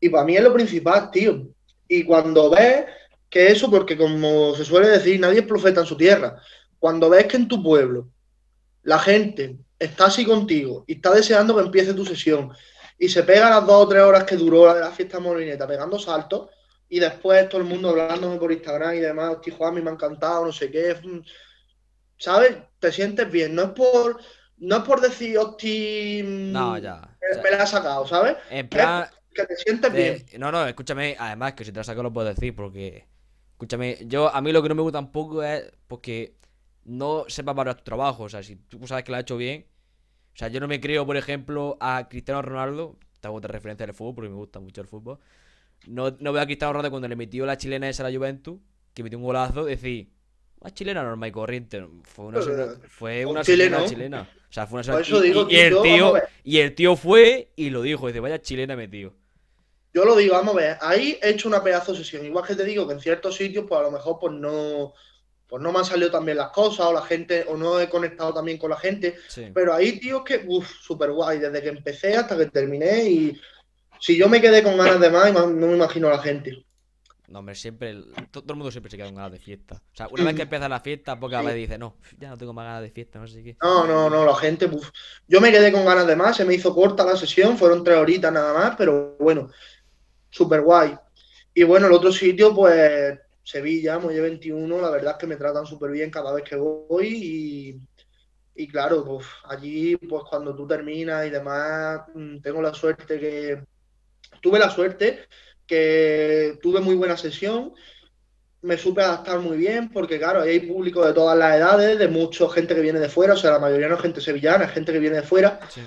[0.00, 1.46] Y para mí es lo principal, tío.
[1.88, 2.86] Y cuando ves
[3.32, 6.36] que eso, porque como se suele decir, nadie es profeta en su tierra.
[6.78, 8.10] Cuando ves que en tu pueblo
[8.82, 12.52] la gente está así contigo y está deseando que empiece tu sesión
[12.98, 15.66] y se pega las dos o tres horas que duró la de la fiesta molineta
[15.66, 16.50] pegando saltos
[16.90, 20.44] y después todo el mundo hablándome por Instagram y demás, hostia, Juan, me ha encantado,
[20.44, 20.94] no sé qué.
[22.18, 22.58] ¿Sabes?
[22.78, 23.54] Te sientes bien.
[23.54, 24.20] No es por,
[24.58, 27.00] no es por decir, hostia, mm, No, ya.
[27.42, 28.36] me la ha sacado, ¿sabes?
[28.50, 30.26] en plan, Que te sientes bien.
[30.38, 33.06] no, no, escúchame, además que si te la saco lo puedo decir, porque,
[33.64, 36.36] escúchame, yo, a mí lo que no me gusta tampoco es porque
[36.84, 39.66] no sepa valorar tu trabajo, o sea, si tú sabes que lo has hecho bien,
[40.34, 43.86] o sea, yo no me creo, por ejemplo, a Cristiano Ronaldo, te hago otra referencia
[43.86, 45.18] del fútbol, porque me gusta mucho el fútbol,
[45.86, 48.58] no, no veo a Cristiano Ronaldo cuando le metió la chilena esa a la Juventus,
[48.94, 50.10] que metió un golazo, decir,
[50.60, 54.66] una chilena normal y corriente, fue una, sola- fue un una chilena chilena, o sea,
[54.66, 58.06] fue una sola- y- y, y el tío, y el tío fue y lo dijo,
[58.08, 59.14] dice, vaya chilena metido.
[59.94, 62.24] Yo lo digo, vamos a ver, ahí he hecho una pedazo de sesión.
[62.24, 64.94] Igual que te digo que en ciertos sitios, pues a lo mejor pues no,
[65.46, 67.90] pues no me han salido tan bien las cosas, o la gente, o no he
[67.90, 69.16] conectado también con la gente.
[69.28, 69.50] Sí.
[69.52, 73.04] Pero ahí, tío, es que, uff, súper guay, desde que empecé hasta que terminé.
[73.04, 73.40] Y
[74.00, 76.64] si yo me quedé con ganas de más, no me imagino a la gente.
[77.28, 77.96] No, hombre, siempre.
[78.30, 79.76] todo el mundo siempre se queda con ganas de fiesta.
[79.76, 81.46] O sea, una vez que empieza la fiesta, pocas Sí.
[81.46, 83.56] veces dice, no, ya no tengo más ganas de fiesta, no sé qué.
[83.62, 84.90] No, no, no, la gente, uf.
[85.28, 87.96] Yo me quedé con ganas de más, se me hizo corta la sesión, fueron tres
[87.96, 89.50] horitas nada más, pero bueno,
[90.32, 90.96] súper guay.
[91.54, 95.66] Y bueno, el otro sitio, pues Sevilla, Muelle 21, la verdad es que me tratan
[95.66, 97.80] súper bien cada vez que voy y,
[98.54, 103.62] y claro, pues allí, pues cuando tú terminas y demás, mm, tengo la suerte que,
[104.40, 105.26] tuve la suerte
[105.66, 107.72] que tuve muy buena sesión,
[108.62, 112.48] me supe adaptar muy bien, porque claro, hay público de todas las edades, de mucha
[112.48, 114.92] gente que viene de fuera, o sea, la mayoría no es gente sevillana, es gente
[114.92, 115.60] que viene de fuera.
[115.68, 115.82] Sí.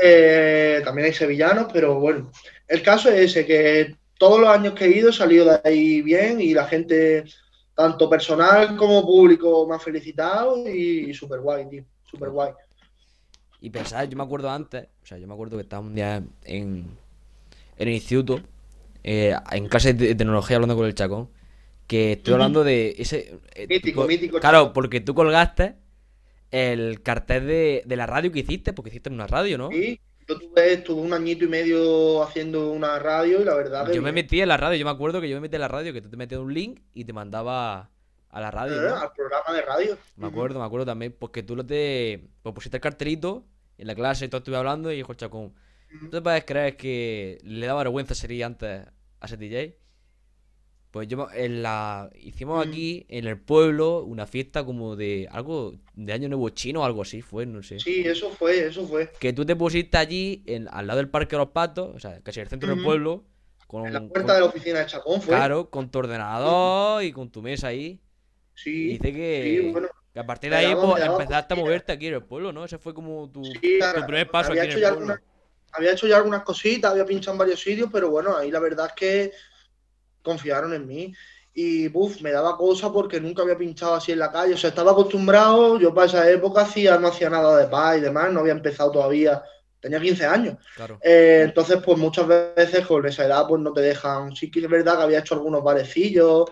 [0.00, 2.30] Eh, también hay sevillanos, pero bueno,
[2.68, 6.02] el caso es ese, que todos los años que he ido he salido de ahí
[6.02, 7.24] bien y la gente,
[7.74, 12.52] tanto personal como público, me ha felicitado y, súper guay, tío, súper guay.
[13.60, 16.16] Y pensar, yo me acuerdo antes, o sea, yo me acuerdo que estaba un día
[16.44, 16.86] en,
[17.76, 18.40] en el instituto,
[19.02, 21.28] eh, en clase de tecnología hablando con el chacón,
[21.88, 23.38] que estoy hablando de ese...
[23.54, 25.74] eh, Mítico, mítico Claro, porque tú colgaste
[26.50, 29.68] el cartel de, de la radio que hiciste, porque hiciste en una radio, ¿no?
[29.70, 33.94] Sí, yo tuve, estuve un añito y medio haciendo una radio y la verdad que
[33.94, 34.14] Yo me bien.
[34.24, 36.02] metí en la radio, yo me acuerdo que yo me metí en la radio, que
[36.02, 37.90] tú te metías un link y te mandaba
[38.30, 38.96] a la radio, ¿no?
[38.96, 39.98] al programa de radio.
[40.16, 42.28] Me acuerdo, me acuerdo también, porque tú lo te...
[42.42, 43.46] Pues pusiste el cartelito
[43.78, 45.54] en la clase y todo estuve hablando y dijo el chacón,
[46.00, 48.86] ¿tú te puedes creer que le daba vergüenza sería antes
[49.20, 49.78] a ese DJ?
[50.90, 52.08] Pues yo en la...
[52.18, 52.68] hicimos Mm.
[52.70, 57.02] aquí, en el pueblo, una fiesta como de algo de Año Nuevo Chino o algo
[57.02, 57.78] así, fue, no sé.
[57.78, 59.10] Sí, eso fue, eso fue.
[59.20, 62.20] Que tú te pusiste allí, en, al lado del Parque de los Patos, o sea,
[62.22, 63.24] casi el centro del pueblo,
[63.66, 65.34] con, En la con- puerta de la oficina de Chacón fue.
[65.34, 68.00] claro, con tu ordenador y con tu mesa ahí.
[68.56, 69.88] Y Sí, dice que, sí, bueno.
[70.14, 72.64] que a partir de ahí daba- pues, empezaste a moverte aquí en el pueblo, ¿no?
[72.64, 74.88] Ese fue como tu, Sí, tu primer paso aquí en el pueblo.
[74.88, 75.20] algunas-
[75.72, 78.86] había hecho ya algunas cositas, había pinchado en varios sitios, pero bueno, ahí la verdad
[78.86, 79.32] es que
[80.22, 81.12] confiaron en mí.
[81.54, 84.54] Y buf, me daba cosa porque nunca había pinchado así en la calle.
[84.54, 88.00] O sea, estaba acostumbrado, yo para esa época hacía, no hacía nada de paz y
[88.00, 89.42] demás, no había empezado todavía,
[89.80, 90.56] tenía 15 años.
[90.76, 90.98] Claro.
[91.02, 94.36] Eh, entonces, pues muchas veces con esa edad, pues no te dejan.
[94.36, 96.44] Sí que es verdad que había hecho algunos barecillos,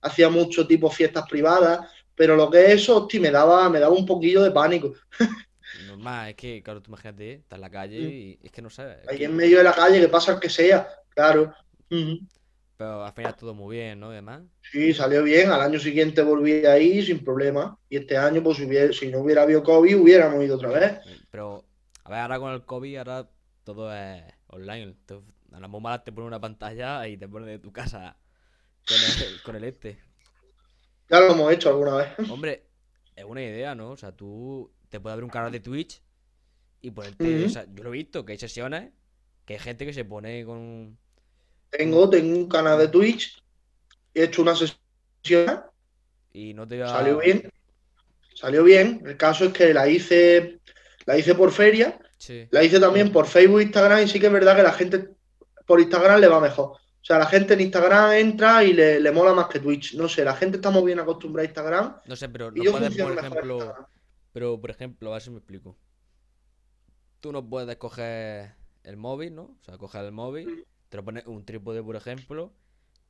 [0.00, 1.80] hacía mucho tipo fiestas privadas,
[2.14, 4.94] pero lo que es eso, hostia, me daba, me daba un poquillo de pánico.
[5.88, 8.10] Normal, es que, claro, tú imagínate, estás en la calle Mm.
[8.10, 8.98] y es que no sabes.
[9.02, 11.52] es Ahí que- en medio de la calle, que pasa el que sea, claro.
[12.76, 14.10] Pero al final todo muy bien, ¿no?
[14.10, 14.42] Demás.
[14.72, 15.50] Sí, salió bien.
[15.50, 17.78] Al año siguiente volví ahí sin problema.
[17.88, 20.98] Y este año, pues si, hubiera- si no hubiera habido COVID, hubiéramos ido otra vez.
[21.30, 21.64] Pero,
[22.04, 23.30] a ver, ahora con el COVID, ahora
[23.62, 24.96] todo es online.
[25.52, 28.16] A las muy malas te ponen una pantalla y te ponen de tu casa
[28.86, 29.98] con el, con el este.
[31.08, 32.08] Ya lo hemos hecho alguna vez.
[32.30, 32.66] Hombre,
[33.14, 33.90] es una idea, ¿no?
[33.90, 36.02] O sea, tú te puedes abrir un canal de Twitch
[36.80, 37.44] y ponerte.
[37.44, 38.90] O sea, yo lo he visto, que hay sesiones,
[39.44, 40.98] que hay gente que se pone con.
[41.76, 43.42] Tengo, tengo un canal de Twitch.
[44.14, 45.62] He hecho una sesión.
[46.32, 46.78] y no te.
[46.86, 47.50] Salió bien.
[48.34, 49.02] Salió bien.
[49.04, 50.60] El caso es que la hice,
[51.06, 51.98] la hice por feria.
[52.16, 52.46] Sí.
[52.52, 54.04] La hice también por Facebook e Instagram.
[54.04, 55.08] Y sí que es verdad que la gente
[55.66, 56.66] por Instagram le va mejor.
[56.66, 59.94] O sea, la gente en Instagram entra y le, le mola más que Twitch.
[59.94, 61.96] No sé, la gente está muy bien acostumbrada a Instagram.
[62.06, 63.88] No sé, pero no puedes, por ejemplo.
[64.32, 65.76] Pero, por ejemplo, a ver si me explico.
[67.20, 69.42] Tú no puedes coger el móvil, ¿no?
[69.42, 72.52] O sea, coger el móvil, te lo pones un trípode, por ejemplo,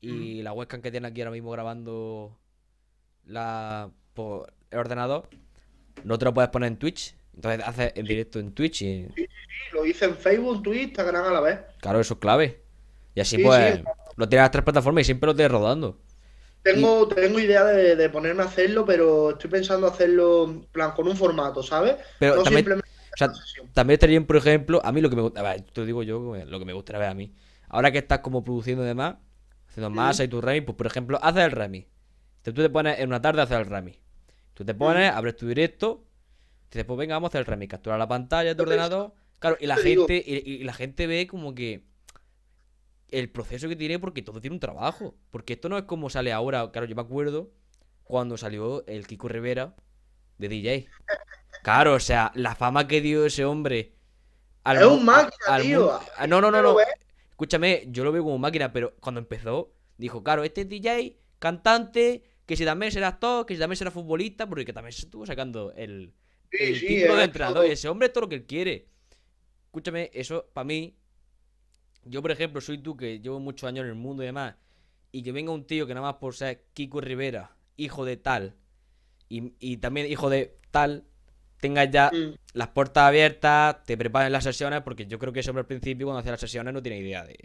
[0.00, 2.40] y la webcam que tiene aquí ahora mismo grabando
[3.26, 5.28] la por el ordenador,
[6.02, 7.14] no te lo puedes poner en Twitch.
[7.34, 9.26] Entonces haces en directo en Twitch y, Sí,
[9.74, 11.58] lo hice en Facebook, Twitch, Instagram a la vez.
[11.82, 12.62] claro, eso es clave.
[13.14, 13.82] Y así Sí, pues sí.
[14.16, 16.00] lo tienes a las tres plataformas y siempre lo tienes rodando.
[16.62, 21.18] Tengo, tengo idea de, de ponerme a hacerlo, pero estoy pensando hacerlo plan con un
[21.18, 21.96] formato, ¿sabes?
[22.18, 23.32] Pero no también, simplemente o sea.
[23.74, 26.34] También estaría bien, por ejemplo, a mí lo que me gusta, te lo digo yo,
[26.46, 27.34] lo que me gustaría ver a mí.
[27.68, 29.16] Ahora que estás como produciendo y demás,
[29.68, 31.88] haciendo masa y tu remix, pues por ejemplo, haces el remix.
[32.38, 33.98] Entonces tú te pones en una tarde a hacer el remix.
[34.54, 36.06] Tú te pones, abres tu directo,
[36.64, 37.70] y dices, pues venga, vamos a hacer el remix.
[37.70, 39.14] Captura la pantalla de tu ordenador.
[39.38, 41.86] Claro, y la gente, y, y la gente ve como que
[43.10, 45.16] el proceso que tiene, porque todo tiene un trabajo.
[45.30, 46.70] Porque esto no es como sale ahora.
[46.70, 47.52] Claro, yo me acuerdo
[48.04, 49.74] cuando salió el Kiko Rivera
[50.38, 50.88] de DJ.
[51.62, 53.94] Claro, o sea, la fama que dio ese hombre.
[54.64, 56.00] al Es un máquina, al tío.
[56.28, 56.76] No, no, no, ¿No?
[57.34, 62.22] Escúchame, yo lo veo como máquina, pero cuando empezó, dijo, claro, este es DJ, cantante,
[62.46, 65.72] que si también será actor, que si también será futbolista, porque también se estuvo sacando
[65.72, 66.14] el,
[66.52, 67.64] el sí, título de entrenador.
[67.64, 68.86] Ese hombre es todo lo que él quiere.
[69.64, 70.96] Escúchame, eso para mí.
[72.04, 74.54] Yo, por ejemplo, soy tú que llevo muchos años en el mundo y demás.
[75.10, 78.54] Y que venga un tío que nada más por ser Kiko Rivera, hijo de tal,
[79.28, 81.04] y, y también hijo de tal,
[81.64, 82.34] tengas ya Mm.
[82.52, 86.06] las puertas abiertas, te preparen las sesiones, porque yo creo que ese hombre al principio,
[86.06, 87.38] cuando hacía las sesiones, no tiene idea de,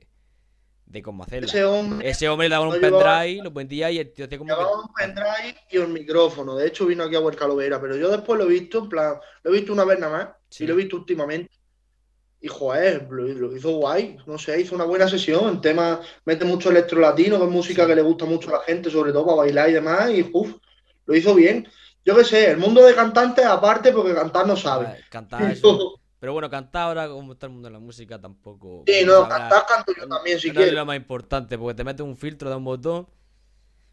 [0.88, 1.53] de cómo hacerlas.
[1.53, 4.53] Ese hombre Ese hombre le daba un pendrive, lo vendía y el tío hacía como
[4.58, 6.55] que- un pendrive y un micrófono.
[6.58, 9.13] De hecho, vino aquí a Huerca Lovera, pero yo después lo he visto, en plan,
[9.43, 10.65] lo he visto una vez nada más, Sí.
[10.65, 11.49] y lo he visto últimamente.
[12.41, 15.47] Y joder, lo, lo hizo guay, no sé, hizo una buena sesión.
[15.49, 18.63] En tema, mete mucho electro latino, que es música que le gusta mucho a la
[18.63, 20.55] gente, sobre todo para bailar y demás, y uf,
[21.05, 21.67] lo hizo bien.
[22.05, 24.88] Yo qué sé, el mundo de cantantes aparte, porque cantar no sabe.
[24.88, 25.99] Ah, Cantar eso.
[26.19, 28.83] Pero bueno, cantar ahora, como está el mundo de la música, tampoco.
[28.85, 30.73] Sí, no no, cantar canto yo también, si no es quieres.
[30.73, 33.07] lo más importante, porque te metes un filtro de un botón.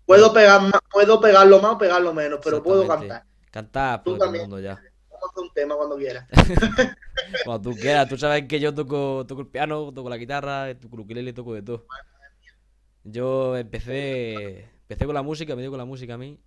[0.05, 3.25] Puedo pegar más, puedo pegarlo más o pegarlo menos, pero puedo cantar.
[3.51, 4.75] Cantar, pues todo el mundo ya.
[5.11, 6.27] Vamos a hacer un tema cuando quieras.
[7.45, 10.97] Cuando tú quieras, tú sabes que yo toco, toco el piano, toco la guitarra, toco
[10.97, 11.87] el ukelele, toco de todo.
[13.05, 16.39] Yo empecé, empecé con la música, me dio con la música a mí.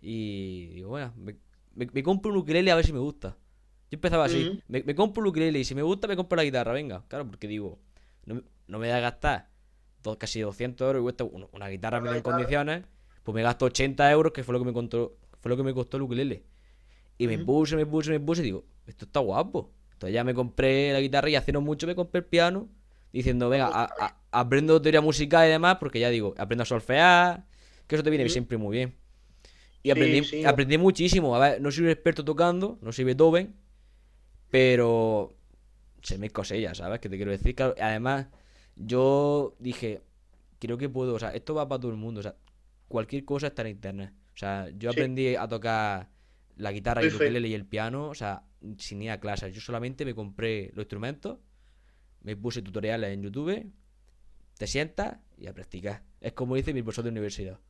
[0.00, 1.36] Y digo, bueno, me,
[1.74, 3.36] me- me compro un ukelele a ver si me gusta.
[3.90, 6.44] Yo empezaba así, me, me compro un ukelele y si me gusta me compro la
[6.44, 7.04] guitarra, venga.
[7.08, 7.78] Claro, porque digo,
[8.26, 9.48] no, me- no me voy a gastar
[10.18, 12.84] casi 200 euros y cuesta una, guitarra en condiciones,
[13.24, 15.74] pues me gasto 80 euros, que fue lo que me costó, fue lo que me
[15.74, 16.44] costó el ukulele.
[17.18, 19.72] Y me puse, me puse, me puse y digo, esto está guapo.
[19.92, 22.68] Entonces ya me compré la guitarra y hace no mucho me compré el piano,
[23.12, 23.94] diciendo, venga,
[24.30, 27.46] aprendo teoría musical y demás, porque ya digo, aprendo a solfear,
[27.86, 28.94] que eso te viene siempre muy bien.
[29.86, 31.36] Y aprendí, aprendí muchísimo.
[31.36, 33.54] A ver, no soy un experto tocando, no soy Beethoven,
[34.50, 35.36] pero
[36.02, 36.98] sé mis cosillas, ¿sabes?
[36.98, 37.54] Que te quiero decir.
[37.80, 38.26] además,
[38.74, 40.02] yo dije,
[40.58, 42.34] creo que puedo, o sea, esto va para todo el mundo, o sea,
[42.88, 44.12] cualquier cosa está en internet.
[44.34, 46.10] O sea, yo aprendí a tocar
[46.56, 48.42] la guitarra y el y el piano, o sea,
[48.78, 49.54] sin ir a clases.
[49.54, 51.38] Yo solamente me compré los instrumentos,
[52.22, 53.72] me puse tutoriales en YouTube,
[54.58, 56.02] te sientas y a practicar.
[56.20, 57.60] Es como dice mi profesor de universidad.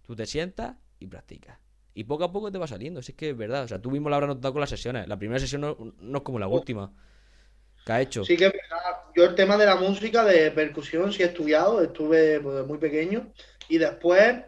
[0.00, 1.65] Tú te sientas y practicas.
[1.96, 3.64] Y poco a poco te va saliendo, si es que es verdad.
[3.64, 5.08] O sea, tú mismo la habrás notado con las sesiones.
[5.08, 6.92] La primera sesión no, es como la última.
[7.86, 8.22] ¿Qué ha hecho?
[8.22, 8.98] Sí que es verdad.
[9.14, 13.32] Yo el tema de la música, de percusión, sí he estudiado, estuve pues, muy pequeño.
[13.70, 14.42] Y después,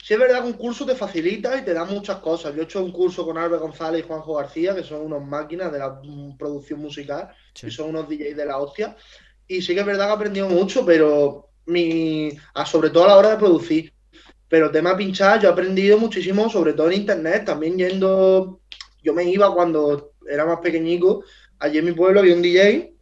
[0.00, 2.54] sí es verdad que un curso te facilita y te da muchas cosas.
[2.54, 5.72] Yo he hecho un curso con Albert González y Juanjo García, que son unos máquinas
[5.72, 6.00] de la
[6.38, 8.96] producción musical, y son unos DJs de la hostia.
[9.48, 12.30] Y sí que es verdad que he aprendido mucho, pero mi,
[12.64, 13.92] sobre todo a la hora de producir.
[14.52, 18.60] Pero tema pinchar, yo he aprendido muchísimo, sobre todo en internet, también yendo,
[19.02, 21.24] yo me iba cuando era más pequeñico,
[21.58, 22.92] allí en mi pueblo había un DJ,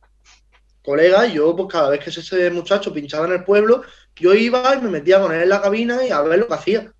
[0.85, 3.83] colega, y yo pues cada vez que ese muchacho pinchaba en el pueblo,
[4.15, 6.55] yo iba y me metía con él en la cabina y a ver lo que
[6.55, 6.95] hacía.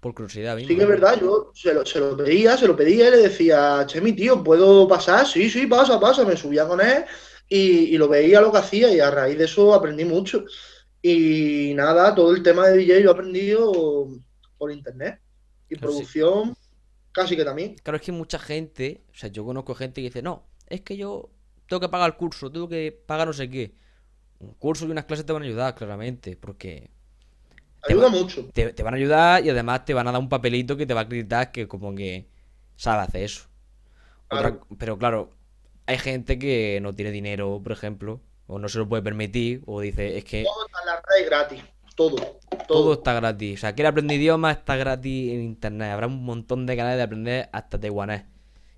[0.00, 3.08] Por curiosidad, Sí que es verdad, yo se lo, se lo pedía, se lo pedía
[3.08, 5.26] y le decía, che, mi tío, ¿puedo pasar?
[5.26, 6.24] Sí, sí, pasa, pasa.
[6.24, 7.04] Me subía con él
[7.46, 10.46] y, y, lo veía lo que hacía y a raíz de eso aprendí mucho.
[11.08, 14.08] Y nada, todo el tema de DJ lo he aprendido
[14.58, 15.20] por internet.
[15.68, 16.56] Y producción,
[17.12, 17.76] casi que también.
[17.76, 20.96] Claro, es que mucha gente, o sea, yo conozco gente que dice, no, es que
[20.96, 21.30] yo
[21.68, 23.76] tengo que pagar el curso, tengo que pagar no sé qué.
[24.40, 26.90] Un curso y unas clases te van a ayudar, claramente, porque...
[27.88, 28.48] Ayuda mucho.
[28.52, 31.02] Te, van a ayudar y además te van a dar un papelito que te va
[31.02, 32.26] a acreditar que como que
[32.74, 33.48] sabe hacer eso.
[34.76, 35.30] pero claro,
[35.86, 39.80] hay gente que no tiene dinero, por ejemplo, o no se lo puede permitir, o
[39.80, 40.44] dice, es que...
[40.44, 41.62] Todo está en la red gratis,
[41.96, 42.92] todo, todo.
[42.92, 43.58] está gratis.
[43.58, 45.90] O sea, quiere aprender idioma, está gratis en internet.
[45.90, 48.24] Habrá un montón de canales de aprender hasta taiwanés.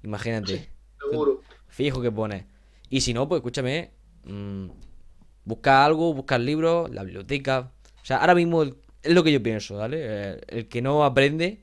[0.02, 0.70] Imagínate.
[1.10, 1.42] seguro.
[1.66, 2.46] Fijo que pone.
[2.88, 3.90] Y si no, pues escúchame,
[4.24, 4.68] mmm,
[5.44, 7.72] busca algo, busca libros, la biblioteca.
[8.00, 10.30] O sea, ahora mismo es lo que yo pienso, ¿vale?
[10.32, 11.60] El, el que no aprende,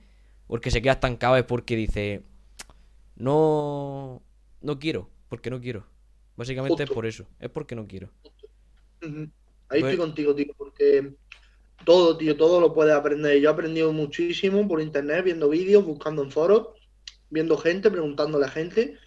[0.48, 2.24] porque se queda estancado es porque dice,
[3.16, 4.22] no,
[4.62, 5.86] no quiero, porque no quiero.
[6.36, 8.10] Básicamente es por eso, es porque no quiero.
[9.02, 11.14] Ahí estoy pues contigo, tío, porque
[11.86, 13.40] todo, tío, todo lo puedes aprender.
[13.40, 16.70] Yo he aprendido muchísimo por internet, viendo vídeos, buscando en foros,
[17.30, 18.98] viendo gente, preguntándole a gente,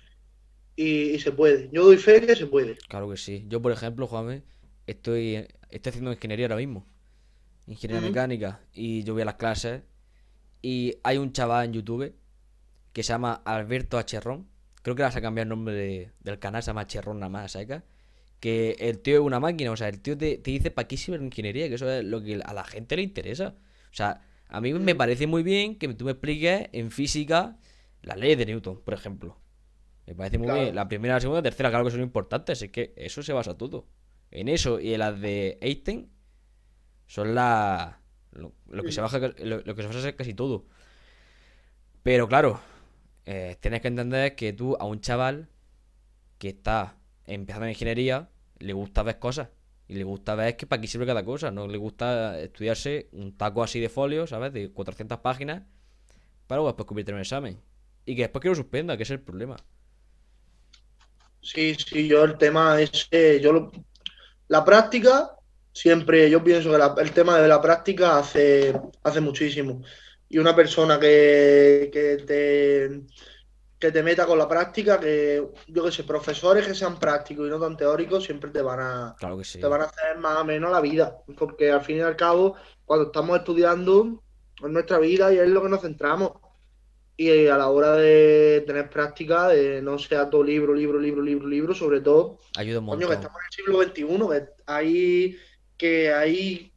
[0.77, 1.69] y, se puede.
[1.73, 2.77] Yo doy fe que se puede.
[2.89, 3.45] Claro que sí.
[3.49, 4.45] Yo, por ejemplo, Juanme,
[4.87, 6.87] estoy, estoy haciendo ingeniería ahora mismo.
[7.67, 8.61] Ingeniería mecánica.
[8.73, 9.83] Y yo voy a las clases.
[10.63, 12.15] Y hay un chaval en YouTube
[12.93, 14.47] que se llama Alberto Ron
[14.83, 17.83] Creo que vas a cambiar el nombre del canal, se llama Cherrón nada más, ¿sabes?
[18.41, 21.19] Que el tío es una máquina, o sea, el tío te, dice para qué sirve
[21.19, 23.57] la ingeniería, que eso es lo que a la gente le interesa.
[23.91, 27.57] O sea, a mí me parece muy bien que tú me expliques en física
[28.03, 29.39] la ley de Newton, por ejemplo.
[30.07, 30.75] Me parece muy bien.
[30.75, 32.63] La primera, la segunda, la tercera, claro que son importantes.
[32.63, 33.87] Es que eso se basa todo.
[34.31, 36.11] En eso y en las de Einstein
[37.07, 38.01] son la.
[38.33, 40.67] Lo, que se baja, lo, lo, que se basa casi todo.
[42.03, 42.61] Pero claro,
[43.31, 45.51] eh, tienes que entender que tú a un chaval
[46.39, 49.51] que está empezando en ingeniería le gusta ver cosas.
[49.87, 51.51] Y le gusta ver que para qué sirve cada cosa.
[51.51, 54.55] No le gusta estudiarse un taco así de folio, ¿sabes?
[54.55, 55.63] De 400 páginas.
[56.47, 57.61] Para después convertir en un examen.
[58.07, 59.57] Y que después que lo suspenda, que es el problema.
[61.43, 63.11] Sí, sí, yo el tema es.
[63.43, 63.71] yo
[64.47, 65.33] La práctica,
[65.75, 66.31] siempre.
[66.31, 69.83] Yo pienso que el tema de la práctica hace, hace muchísimo
[70.29, 71.91] y una persona que,
[72.27, 73.03] te,
[73.79, 77.51] que te meta con la práctica, que yo que sé, profesores que sean prácticos y
[77.51, 80.81] no tan teóricos, siempre te van a, te van a hacer más o menos la
[80.81, 81.17] vida.
[81.39, 84.23] Porque al fin y al cabo, cuando estamos estudiando,
[84.63, 86.33] es nuestra vida y es lo que nos centramos.
[87.17, 91.49] Y a la hora de tener práctica, de no sea todo libro, libro, libro, libro,
[91.49, 92.39] libro, sobre todo.
[92.57, 93.09] Ayuda un montón.
[93.09, 95.37] que estamos en el siglo XXI, que hay,
[95.77, 96.73] que hay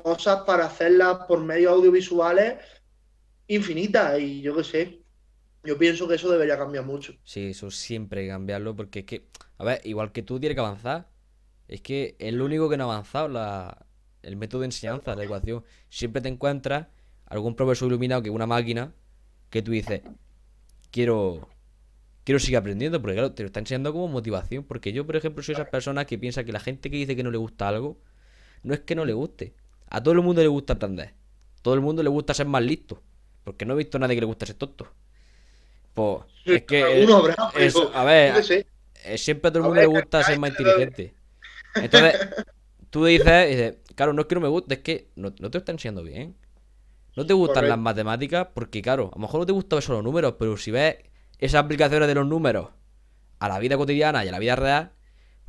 [0.00, 2.58] cosas para hacerlas por medios audiovisuales
[3.46, 5.02] infinitas y yo qué sé.
[5.64, 7.14] Yo pienso que eso debería cambiar mucho.
[7.24, 9.28] Sí, eso siempre hay que cambiarlo porque es que,
[9.58, 11.08] a ver, igual que tú tienes que avanzar.
[11.68, 13.86] Es que es lo único que no ha avanzado la,
[14.22, 15.64] el método de enseñanza, la ecuación.
[15.88, 16.88] Siempre te encuentras
[17.26, 18.92] algún profesor iluminado que una máquina
[19.50, 20.02] que tú dices,
[20.90, 21.48] quiero
[22.24, 24.64] quiero seguir aprendiendo, porque claro, te lo está enseñando como motivación.
[24.64, 27.22] Porque yo, por ejemplo, soy esa persona que piensa que la gente que dice que
[27.22, 28.00] no le gusta algo,
[28.62, 29.54] no es que no le guste.
[29.96, 31.14] A todo el mundo le gusta aprender.
[31.62, 33.02] Todo el mundo le gusta ser más listo.
[33.44, 34.84] Porque no he visto a nadie que le guste ser tonto.
[35.94, 36.20] Pues,
[36.50, 37.02] es que.
[37.04, 37.10] Es-
[37.52, 38.48] pero a ver,
[39.04, 41.14] eh, siempre a todo el mundo le gusta ser más inteligente.
[41.78, 42.16] Entonces,
[42.90, 45.58] tú dices, dices, claro, no es que no me guste, es que no, no te
[45.58, 46.36] lo está enseñando bien.
[47.16, 50.04] No te gustan las matemáticas porque, claro, a lo mejor no te gustan solo los
[50.04, 50.96] números, pero si ves
[51.38, 52.70] esas aplicaciones de los números
[53.40, 54.92] a la vida cotidiana y a la vida real,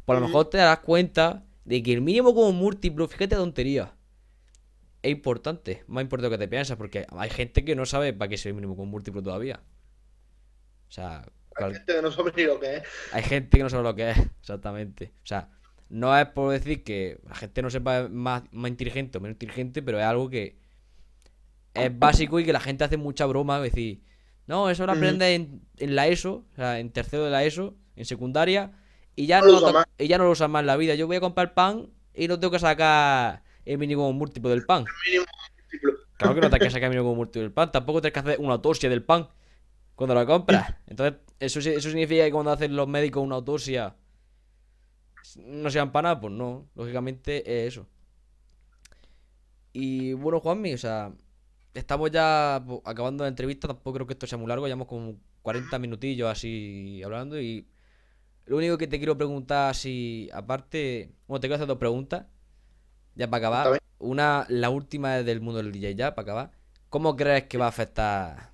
[0.06, 3.94] pues a lo mejor te darás cuenta de que el mínimo como múltiplo, fíjate tontería,
[5.04, 8.36] es importante, más importante que te piensas, porque hay gente que no sabe para qué
[8.36, 9.62] es el mínimo como múltiplo todavía.
[10.90, 11.20] O sea,
[11.56, 12.84] Hay cual- gente que no sabe ni lo que es.
[13.12, 15.14] hay gente que no sabe lo que es, exactamente.
[15.24, 15.50] O sea,
[15.90, 19.82] no es por decir que la gente no sepa más, más inteligente o menos inteligente,
[19.82, 20.58] pero es algo que
[21.74, 23.58] es básico y que la gente hace mucha broma.
[23.58, 24.04] Es decir,
[24.48, 25.00] no, eso lo Ujú.
[25.00, 28.72] aprendes en, en la ESO, o sea, en tercero de la ESO, en secundaria,
[29.16, 30.96] y ya No no, lo y ya no lo usas más en la vida.
[30.96, 34.86] Yo voy a comprar pan y no tengo que sacar el mínimo múltiplo del pan.
[35.06, 35.26] Mínimo
[35.62, 35.94] múltiplo.
[36.18, 38.40] Claro que no tienes que sacar el mínimo múltiplo del pan, tampoco tienes que hacer
[38.40, 39.28] una autopsia del pan
[39.96, 40.74] cuando lo compras.
[40.88, 43.96] Entonces, eso, eso significa que cuando hacen los médicos una autopsia
[45.38, 47.88] no sean para nada, pues no, lógicamente es eso.
[49.72, 51.12] Y bueno, Juanmi, o sea,
[51.74, 55.18] estamos ya pues, acabando la entrevista, tampoco creo que esto sea muy largo, llevamos como
[55.42, 57.68] 40 minutillos así hablando y
[58.46, 62.26] lo único que te quiero preguntar así, aparte, bueno, te quiero hacer dos preguntas,
[63.16, 63.82] ya para acabar.
[64.00, 66.52] Una, la última es del mundo del DJ ya, para acabar.
[66.90, 68.52] ¿Cómo crees que va a afectar,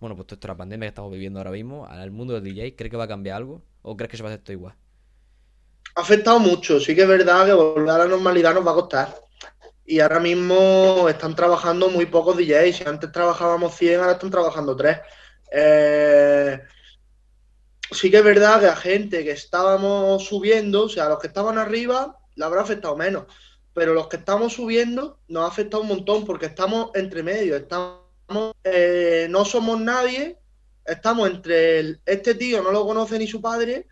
[0.00, 2.76] bueno, pues toda esta pandemia que estamos viviendo ahora mismo al mundo del DJ?
[2.76, 3.62] ¿Crees que va a cambiar algo?
[3.82, 4.74] ¿O crees que se va a hacer todo igual?
[5.94, 6.80] Ha afectado mucho.
[6.80, 9.14] Sí que es verdad que volver a la normalidad nos va a costar.
[9.84, 12.76] Y ahora mismo están trabajando muy pocos DJs.
[12.76, 14.98] Si antes trabajábamos 100, ahora están trabajando 3.
[17.90, 21.26] sí que es verdad que a gente que estábamos subiendo, o sea, a los que
[21.26, 23.26] estaban arriba, le habrá afectado menos.
[23.74, 27.56] Pero los que estamos subiendo nos ha afectado un montón porque estamos entre medio.
[27.56, 28.02] Estamos,
[28.64, 30.38] eh, no somos nadie.
[30.84, 33.86] Estamos entre este tío, no lo conoce ni su padre,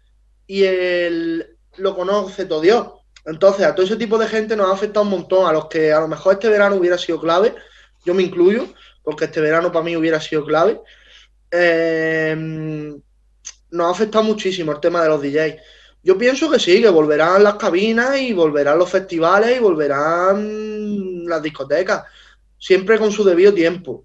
[0.47, 2.89] y el lo conoce todo Dios.
[3.25, 5.47] Entonces, a todo ese tipo de gente nos ha afectado un montón.
[5.47, 7.55] A los que a lo mejor este verano hubiera sido clave,
[8.05, 8.67] yo me incluyo,
[9.03, 10.81] porque este verano para mí hubiera sido clave.
[11.51, 12.35] Eh,
[13.71, 15.57] nos ha afectado muchísimo el tema de los DJs.
[16.03, 21.43] Yo pienso que sí, que volverán las cabinas y volverán los festivales y volverán las
[21.43, 22.05] discotecas,
[22.59, 24.05] siempre con su debido tiempo.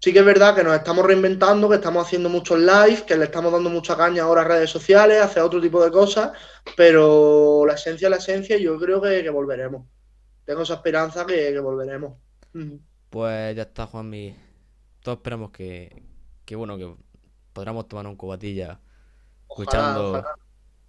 [0.00, 3.24] Sí que es verdad que nos estamos reinventando, que estamos haciendo muchos live, que le
[3.24, 6.30] estamos dando mucha caña ahora a redes sociales, hacer otro tipo de cosas,
[6.76, 9.86] pero la esencia es la esencia y yo creo que, que volveremos.
[10.44, 12.12] Tengo esa esperanza que, que volveremos.
[13.10, 14.36] Pues ya está, Juanmi.
[15.02, 16.02] Todos esperamos que,
[16.44, 16.94] que bueno, que
[17.52, 18.80] podamos tomar un cobatilla
[19.48, 20.47] Ojalá, escuchando, ojalá.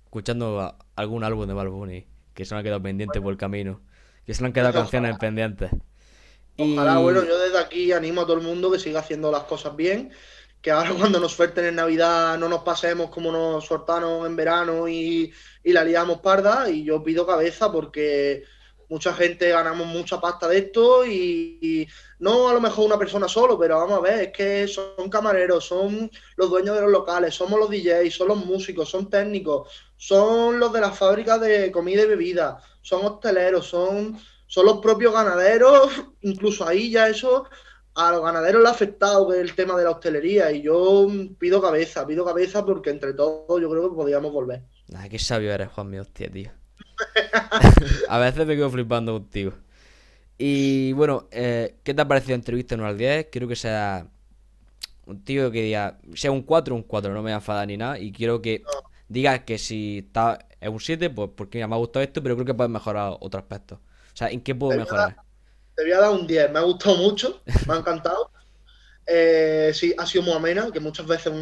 [0.10, 3.38] Escuchando a- algún álbum de Bad Bunny que se nos ha quedado pendiente por el
[3.38, 3.82] camino.
[4.26, 5.72] Que se han quedado canciones pendientes.
[6.58, 9.44] Ojalá, Y- bueno, yo desde aquí animo a todo el mundo que siga haciendo las
[9.44, 10.12] cosas bien,
[10.62, 14.88] que ahora cuando nos suelten en Navidad no nos pasemos como nos soltaron en verano
[14.88, 15.34] y,
[15.64, 18.44] y la liamos parda, y yo pido cabeza porque
[18.90, 21.88] mucha gente ganamos mucha pasta de esto y, y
[22.20, 25.66] no a lo mejor una persona solo, pero vamos a ver, es que son camareros,
[25.66, 29.70] son los dueños de los locales, somos los DJs, son los músicos, son técnicos,
[30.00, 35.14] son los de las fábricas de comida y bebida, son hosteleros, son son los propios
[35.14, 35.92] ganaderos,
[36.22, 37.46] incluso ahí ya eso
[37.96, 42.08] a los ganaderos le ha afectado el tema de la hostelería y yo pido cabeza,
[42.08, 44.64] pido cabeza porque entre todos yo creo que podríamos volver.
[44.96, 46.52] Ay, qué sabio eres, Juanmi, hostia, tío.
[48.10, 49.54] A veces me quedo flipando contigo.
[50.38, 53.28] Y bueno, eh, ¿qué te ha parecido la entrevista 1 al 10?
[53.32, 54.08] Quiero que sea
[55.06, 58.00] un tío que diga, sea un 4, un 4, no me a enfadar ni nada.
[58.00, 58.64] Y quiero que
[59.10, 62.36] digas que si está es un 7, pues porque mira, me ha gustado esto, pero
[62.36, 63.76] creo que puedes mejorar otro aspecto.
[64.14, 65.16] O sea, ¿en qué puedo Te voy a mejorar?
[65.76, 68.32] Te voy a dar un 10, me ha gustado mucho, me ha encantado.
[69.12, 71.34] Eh, sí, ha sido muy amena, que muchas veces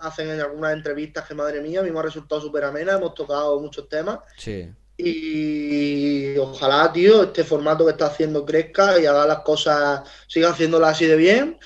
[0.00, 3.14] hacen en algunas entrevistas que madre mía, a mí me ha resultado súper amena, hemos
[3.14, 4.18] tocado muchos temas.
[4.36, 4.68] Sí.
[4.98, 10.90] Y ojalá, tío, este formato que está haciendo crezca y haga las cosas, siga haciéndolas
[10.90, 11.58] así de bien.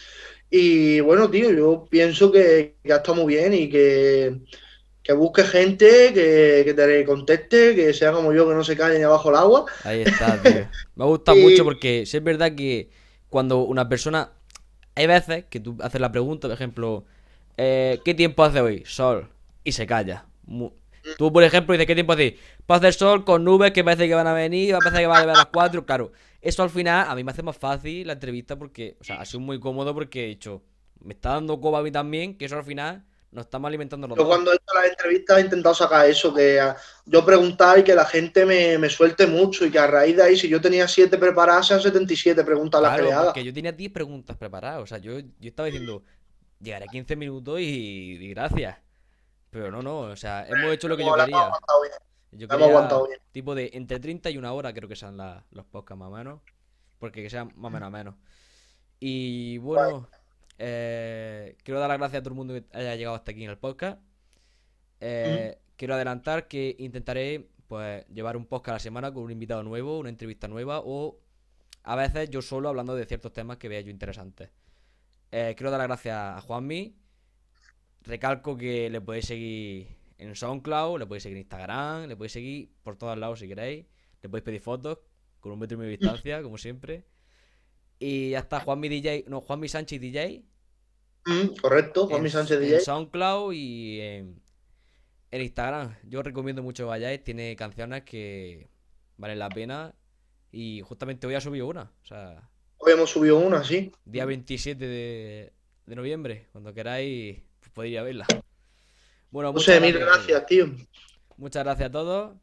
[0.48, 4.42] Y bueno, tío, yo pienso que, que ha estado muy bien y que,
[5.10, 8.98] que busque gente que, que te conteste, que sea como yo, que no se calle
[8.98, 9.66] ni abajo el agua.
[9.82, 10.68] Ahí está, tío.
[10.94, 12.90] Me ha gustado Y- mucho porque sí es verdad que
[13.28, 14.32] cuando una persona.
[14.94, 17.04] Hay veces que tú haces la pregunta, por ejemplo,
[17.56, 18.82] eh, ¿qué tiempo hace hoy?
[18.86, 19.28] Sol.
[19.64, 20.26] Y se calla.
[20.46, 20.72] Mu-
[21.16, 22.36] Tú, por ejemplo, dices, ¿qué tiempo hace?
[22.70, 25.02] Va a hacer sol con nubes que parece que van a venir, va a parecer
[25.02, 25.86] que va a llover a las 4.
[25.86, 29.20] Claro, eso al final a mí me hace más fácil la entrevista porque, o sea,
[29.20, 30.62] ha sido muy cómodo porque he dicho,
[31.02, 34.16] me está dando coba a mí también, que eso al final nos estamos alimentando los
[34.18, 34.32] Yo dos.
[34.34, 36.60] cuando he hecho las entrevistas he intentado sacar eso, que
[37.06, 40.22] yo preguntar y que la gente me, me suelte mucho y que a raíz de
[40.24, 43.24] ahí, si yo tenía siete preparadas, sean 77 preguntas las Claro, haga.
[43.26, 44.82] porque yo tenía 10 preguntas preparadas.
[44.82, 46.02] O sea, yo, yo estaba diciendo,
[46.60, 47.62] llegaré a 15 minutos y,
[48.20, 48.78] y gracias.
[49.50, 51.38] Pero no, no, o sea, hemos hecho lo que yo hemos quería.
[51.44, 51.92] aguantado bien,
[52.32, 53.20] Yo quería aguantado bien.
[53.32, 56.12] tipo de entre 30 y una hora creo que sean la- los podcasts más o
[56.16, 56.40] menos.
[56.98, 58.14] Porque que sean más o menos a menos.
[58.98, 60.08] Y bueno,
[60.62, 63.50] eh, quiero dar las gracias a todo el mundo que haya llegado hasta aquí en
[63.50, 64.00] el podcast.
[65.00, 69.62] Eh, Quiero adelantar que intentaré pues llevar un podcast a la semana con un invitado
[69.62, 71.18] nuevo, una entrevista nueva o
[71.84, 74.50] a veces yo solo hablando de ciertos temas que vea yo interesantes.
[75.32, 76.94] Eh, quiero dar las gracias a Juanmi.
[78.02, 82.74] Recalco que le podéis seguir en SoundCloud, le podéis seguir en Instagram, le podéis seguir
[82.82, 83.86] por todos lados si queréis.
[84.20, 84.98] Le podéis pedir fotos
[85.40, 87.06] con un metro y medio de distancia, como siempre.
[87.98, 90.44] Y ya está, Juanmi DJ, no, Juanmi Sánchez DJ.
[91.26, 92.80] Mm, correcto, Juanmi en, Sánchez en DJ.
[92.80, 94.42] SoundCloud y en,
[95.30, 95.96] en Instagram.
[96.04, 98.68] Yo recomiendo mucho que vayáis, tiene canciones que
[99.16, 99.94] valen la pena.
[100.52, 102.48] Y justamente hoy ha subido una, o sea,
[102.78, 103.92] Hoy hemos subido una, sí.
[104.04, 105.52] día 27 de,
[105.86, 106.48] de noviembre.
[106.50, 108.26] Cuando queráis, pues podéis ir a verla.
[109.30, 110.66] Bueno, No muchas mil gracias, tío.
[111.36, 112.36] Muchas gracias a todos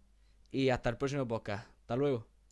[0.51, 1.67] y hasta el próximo podcast.
[1.81, 2.27] Hasta luego.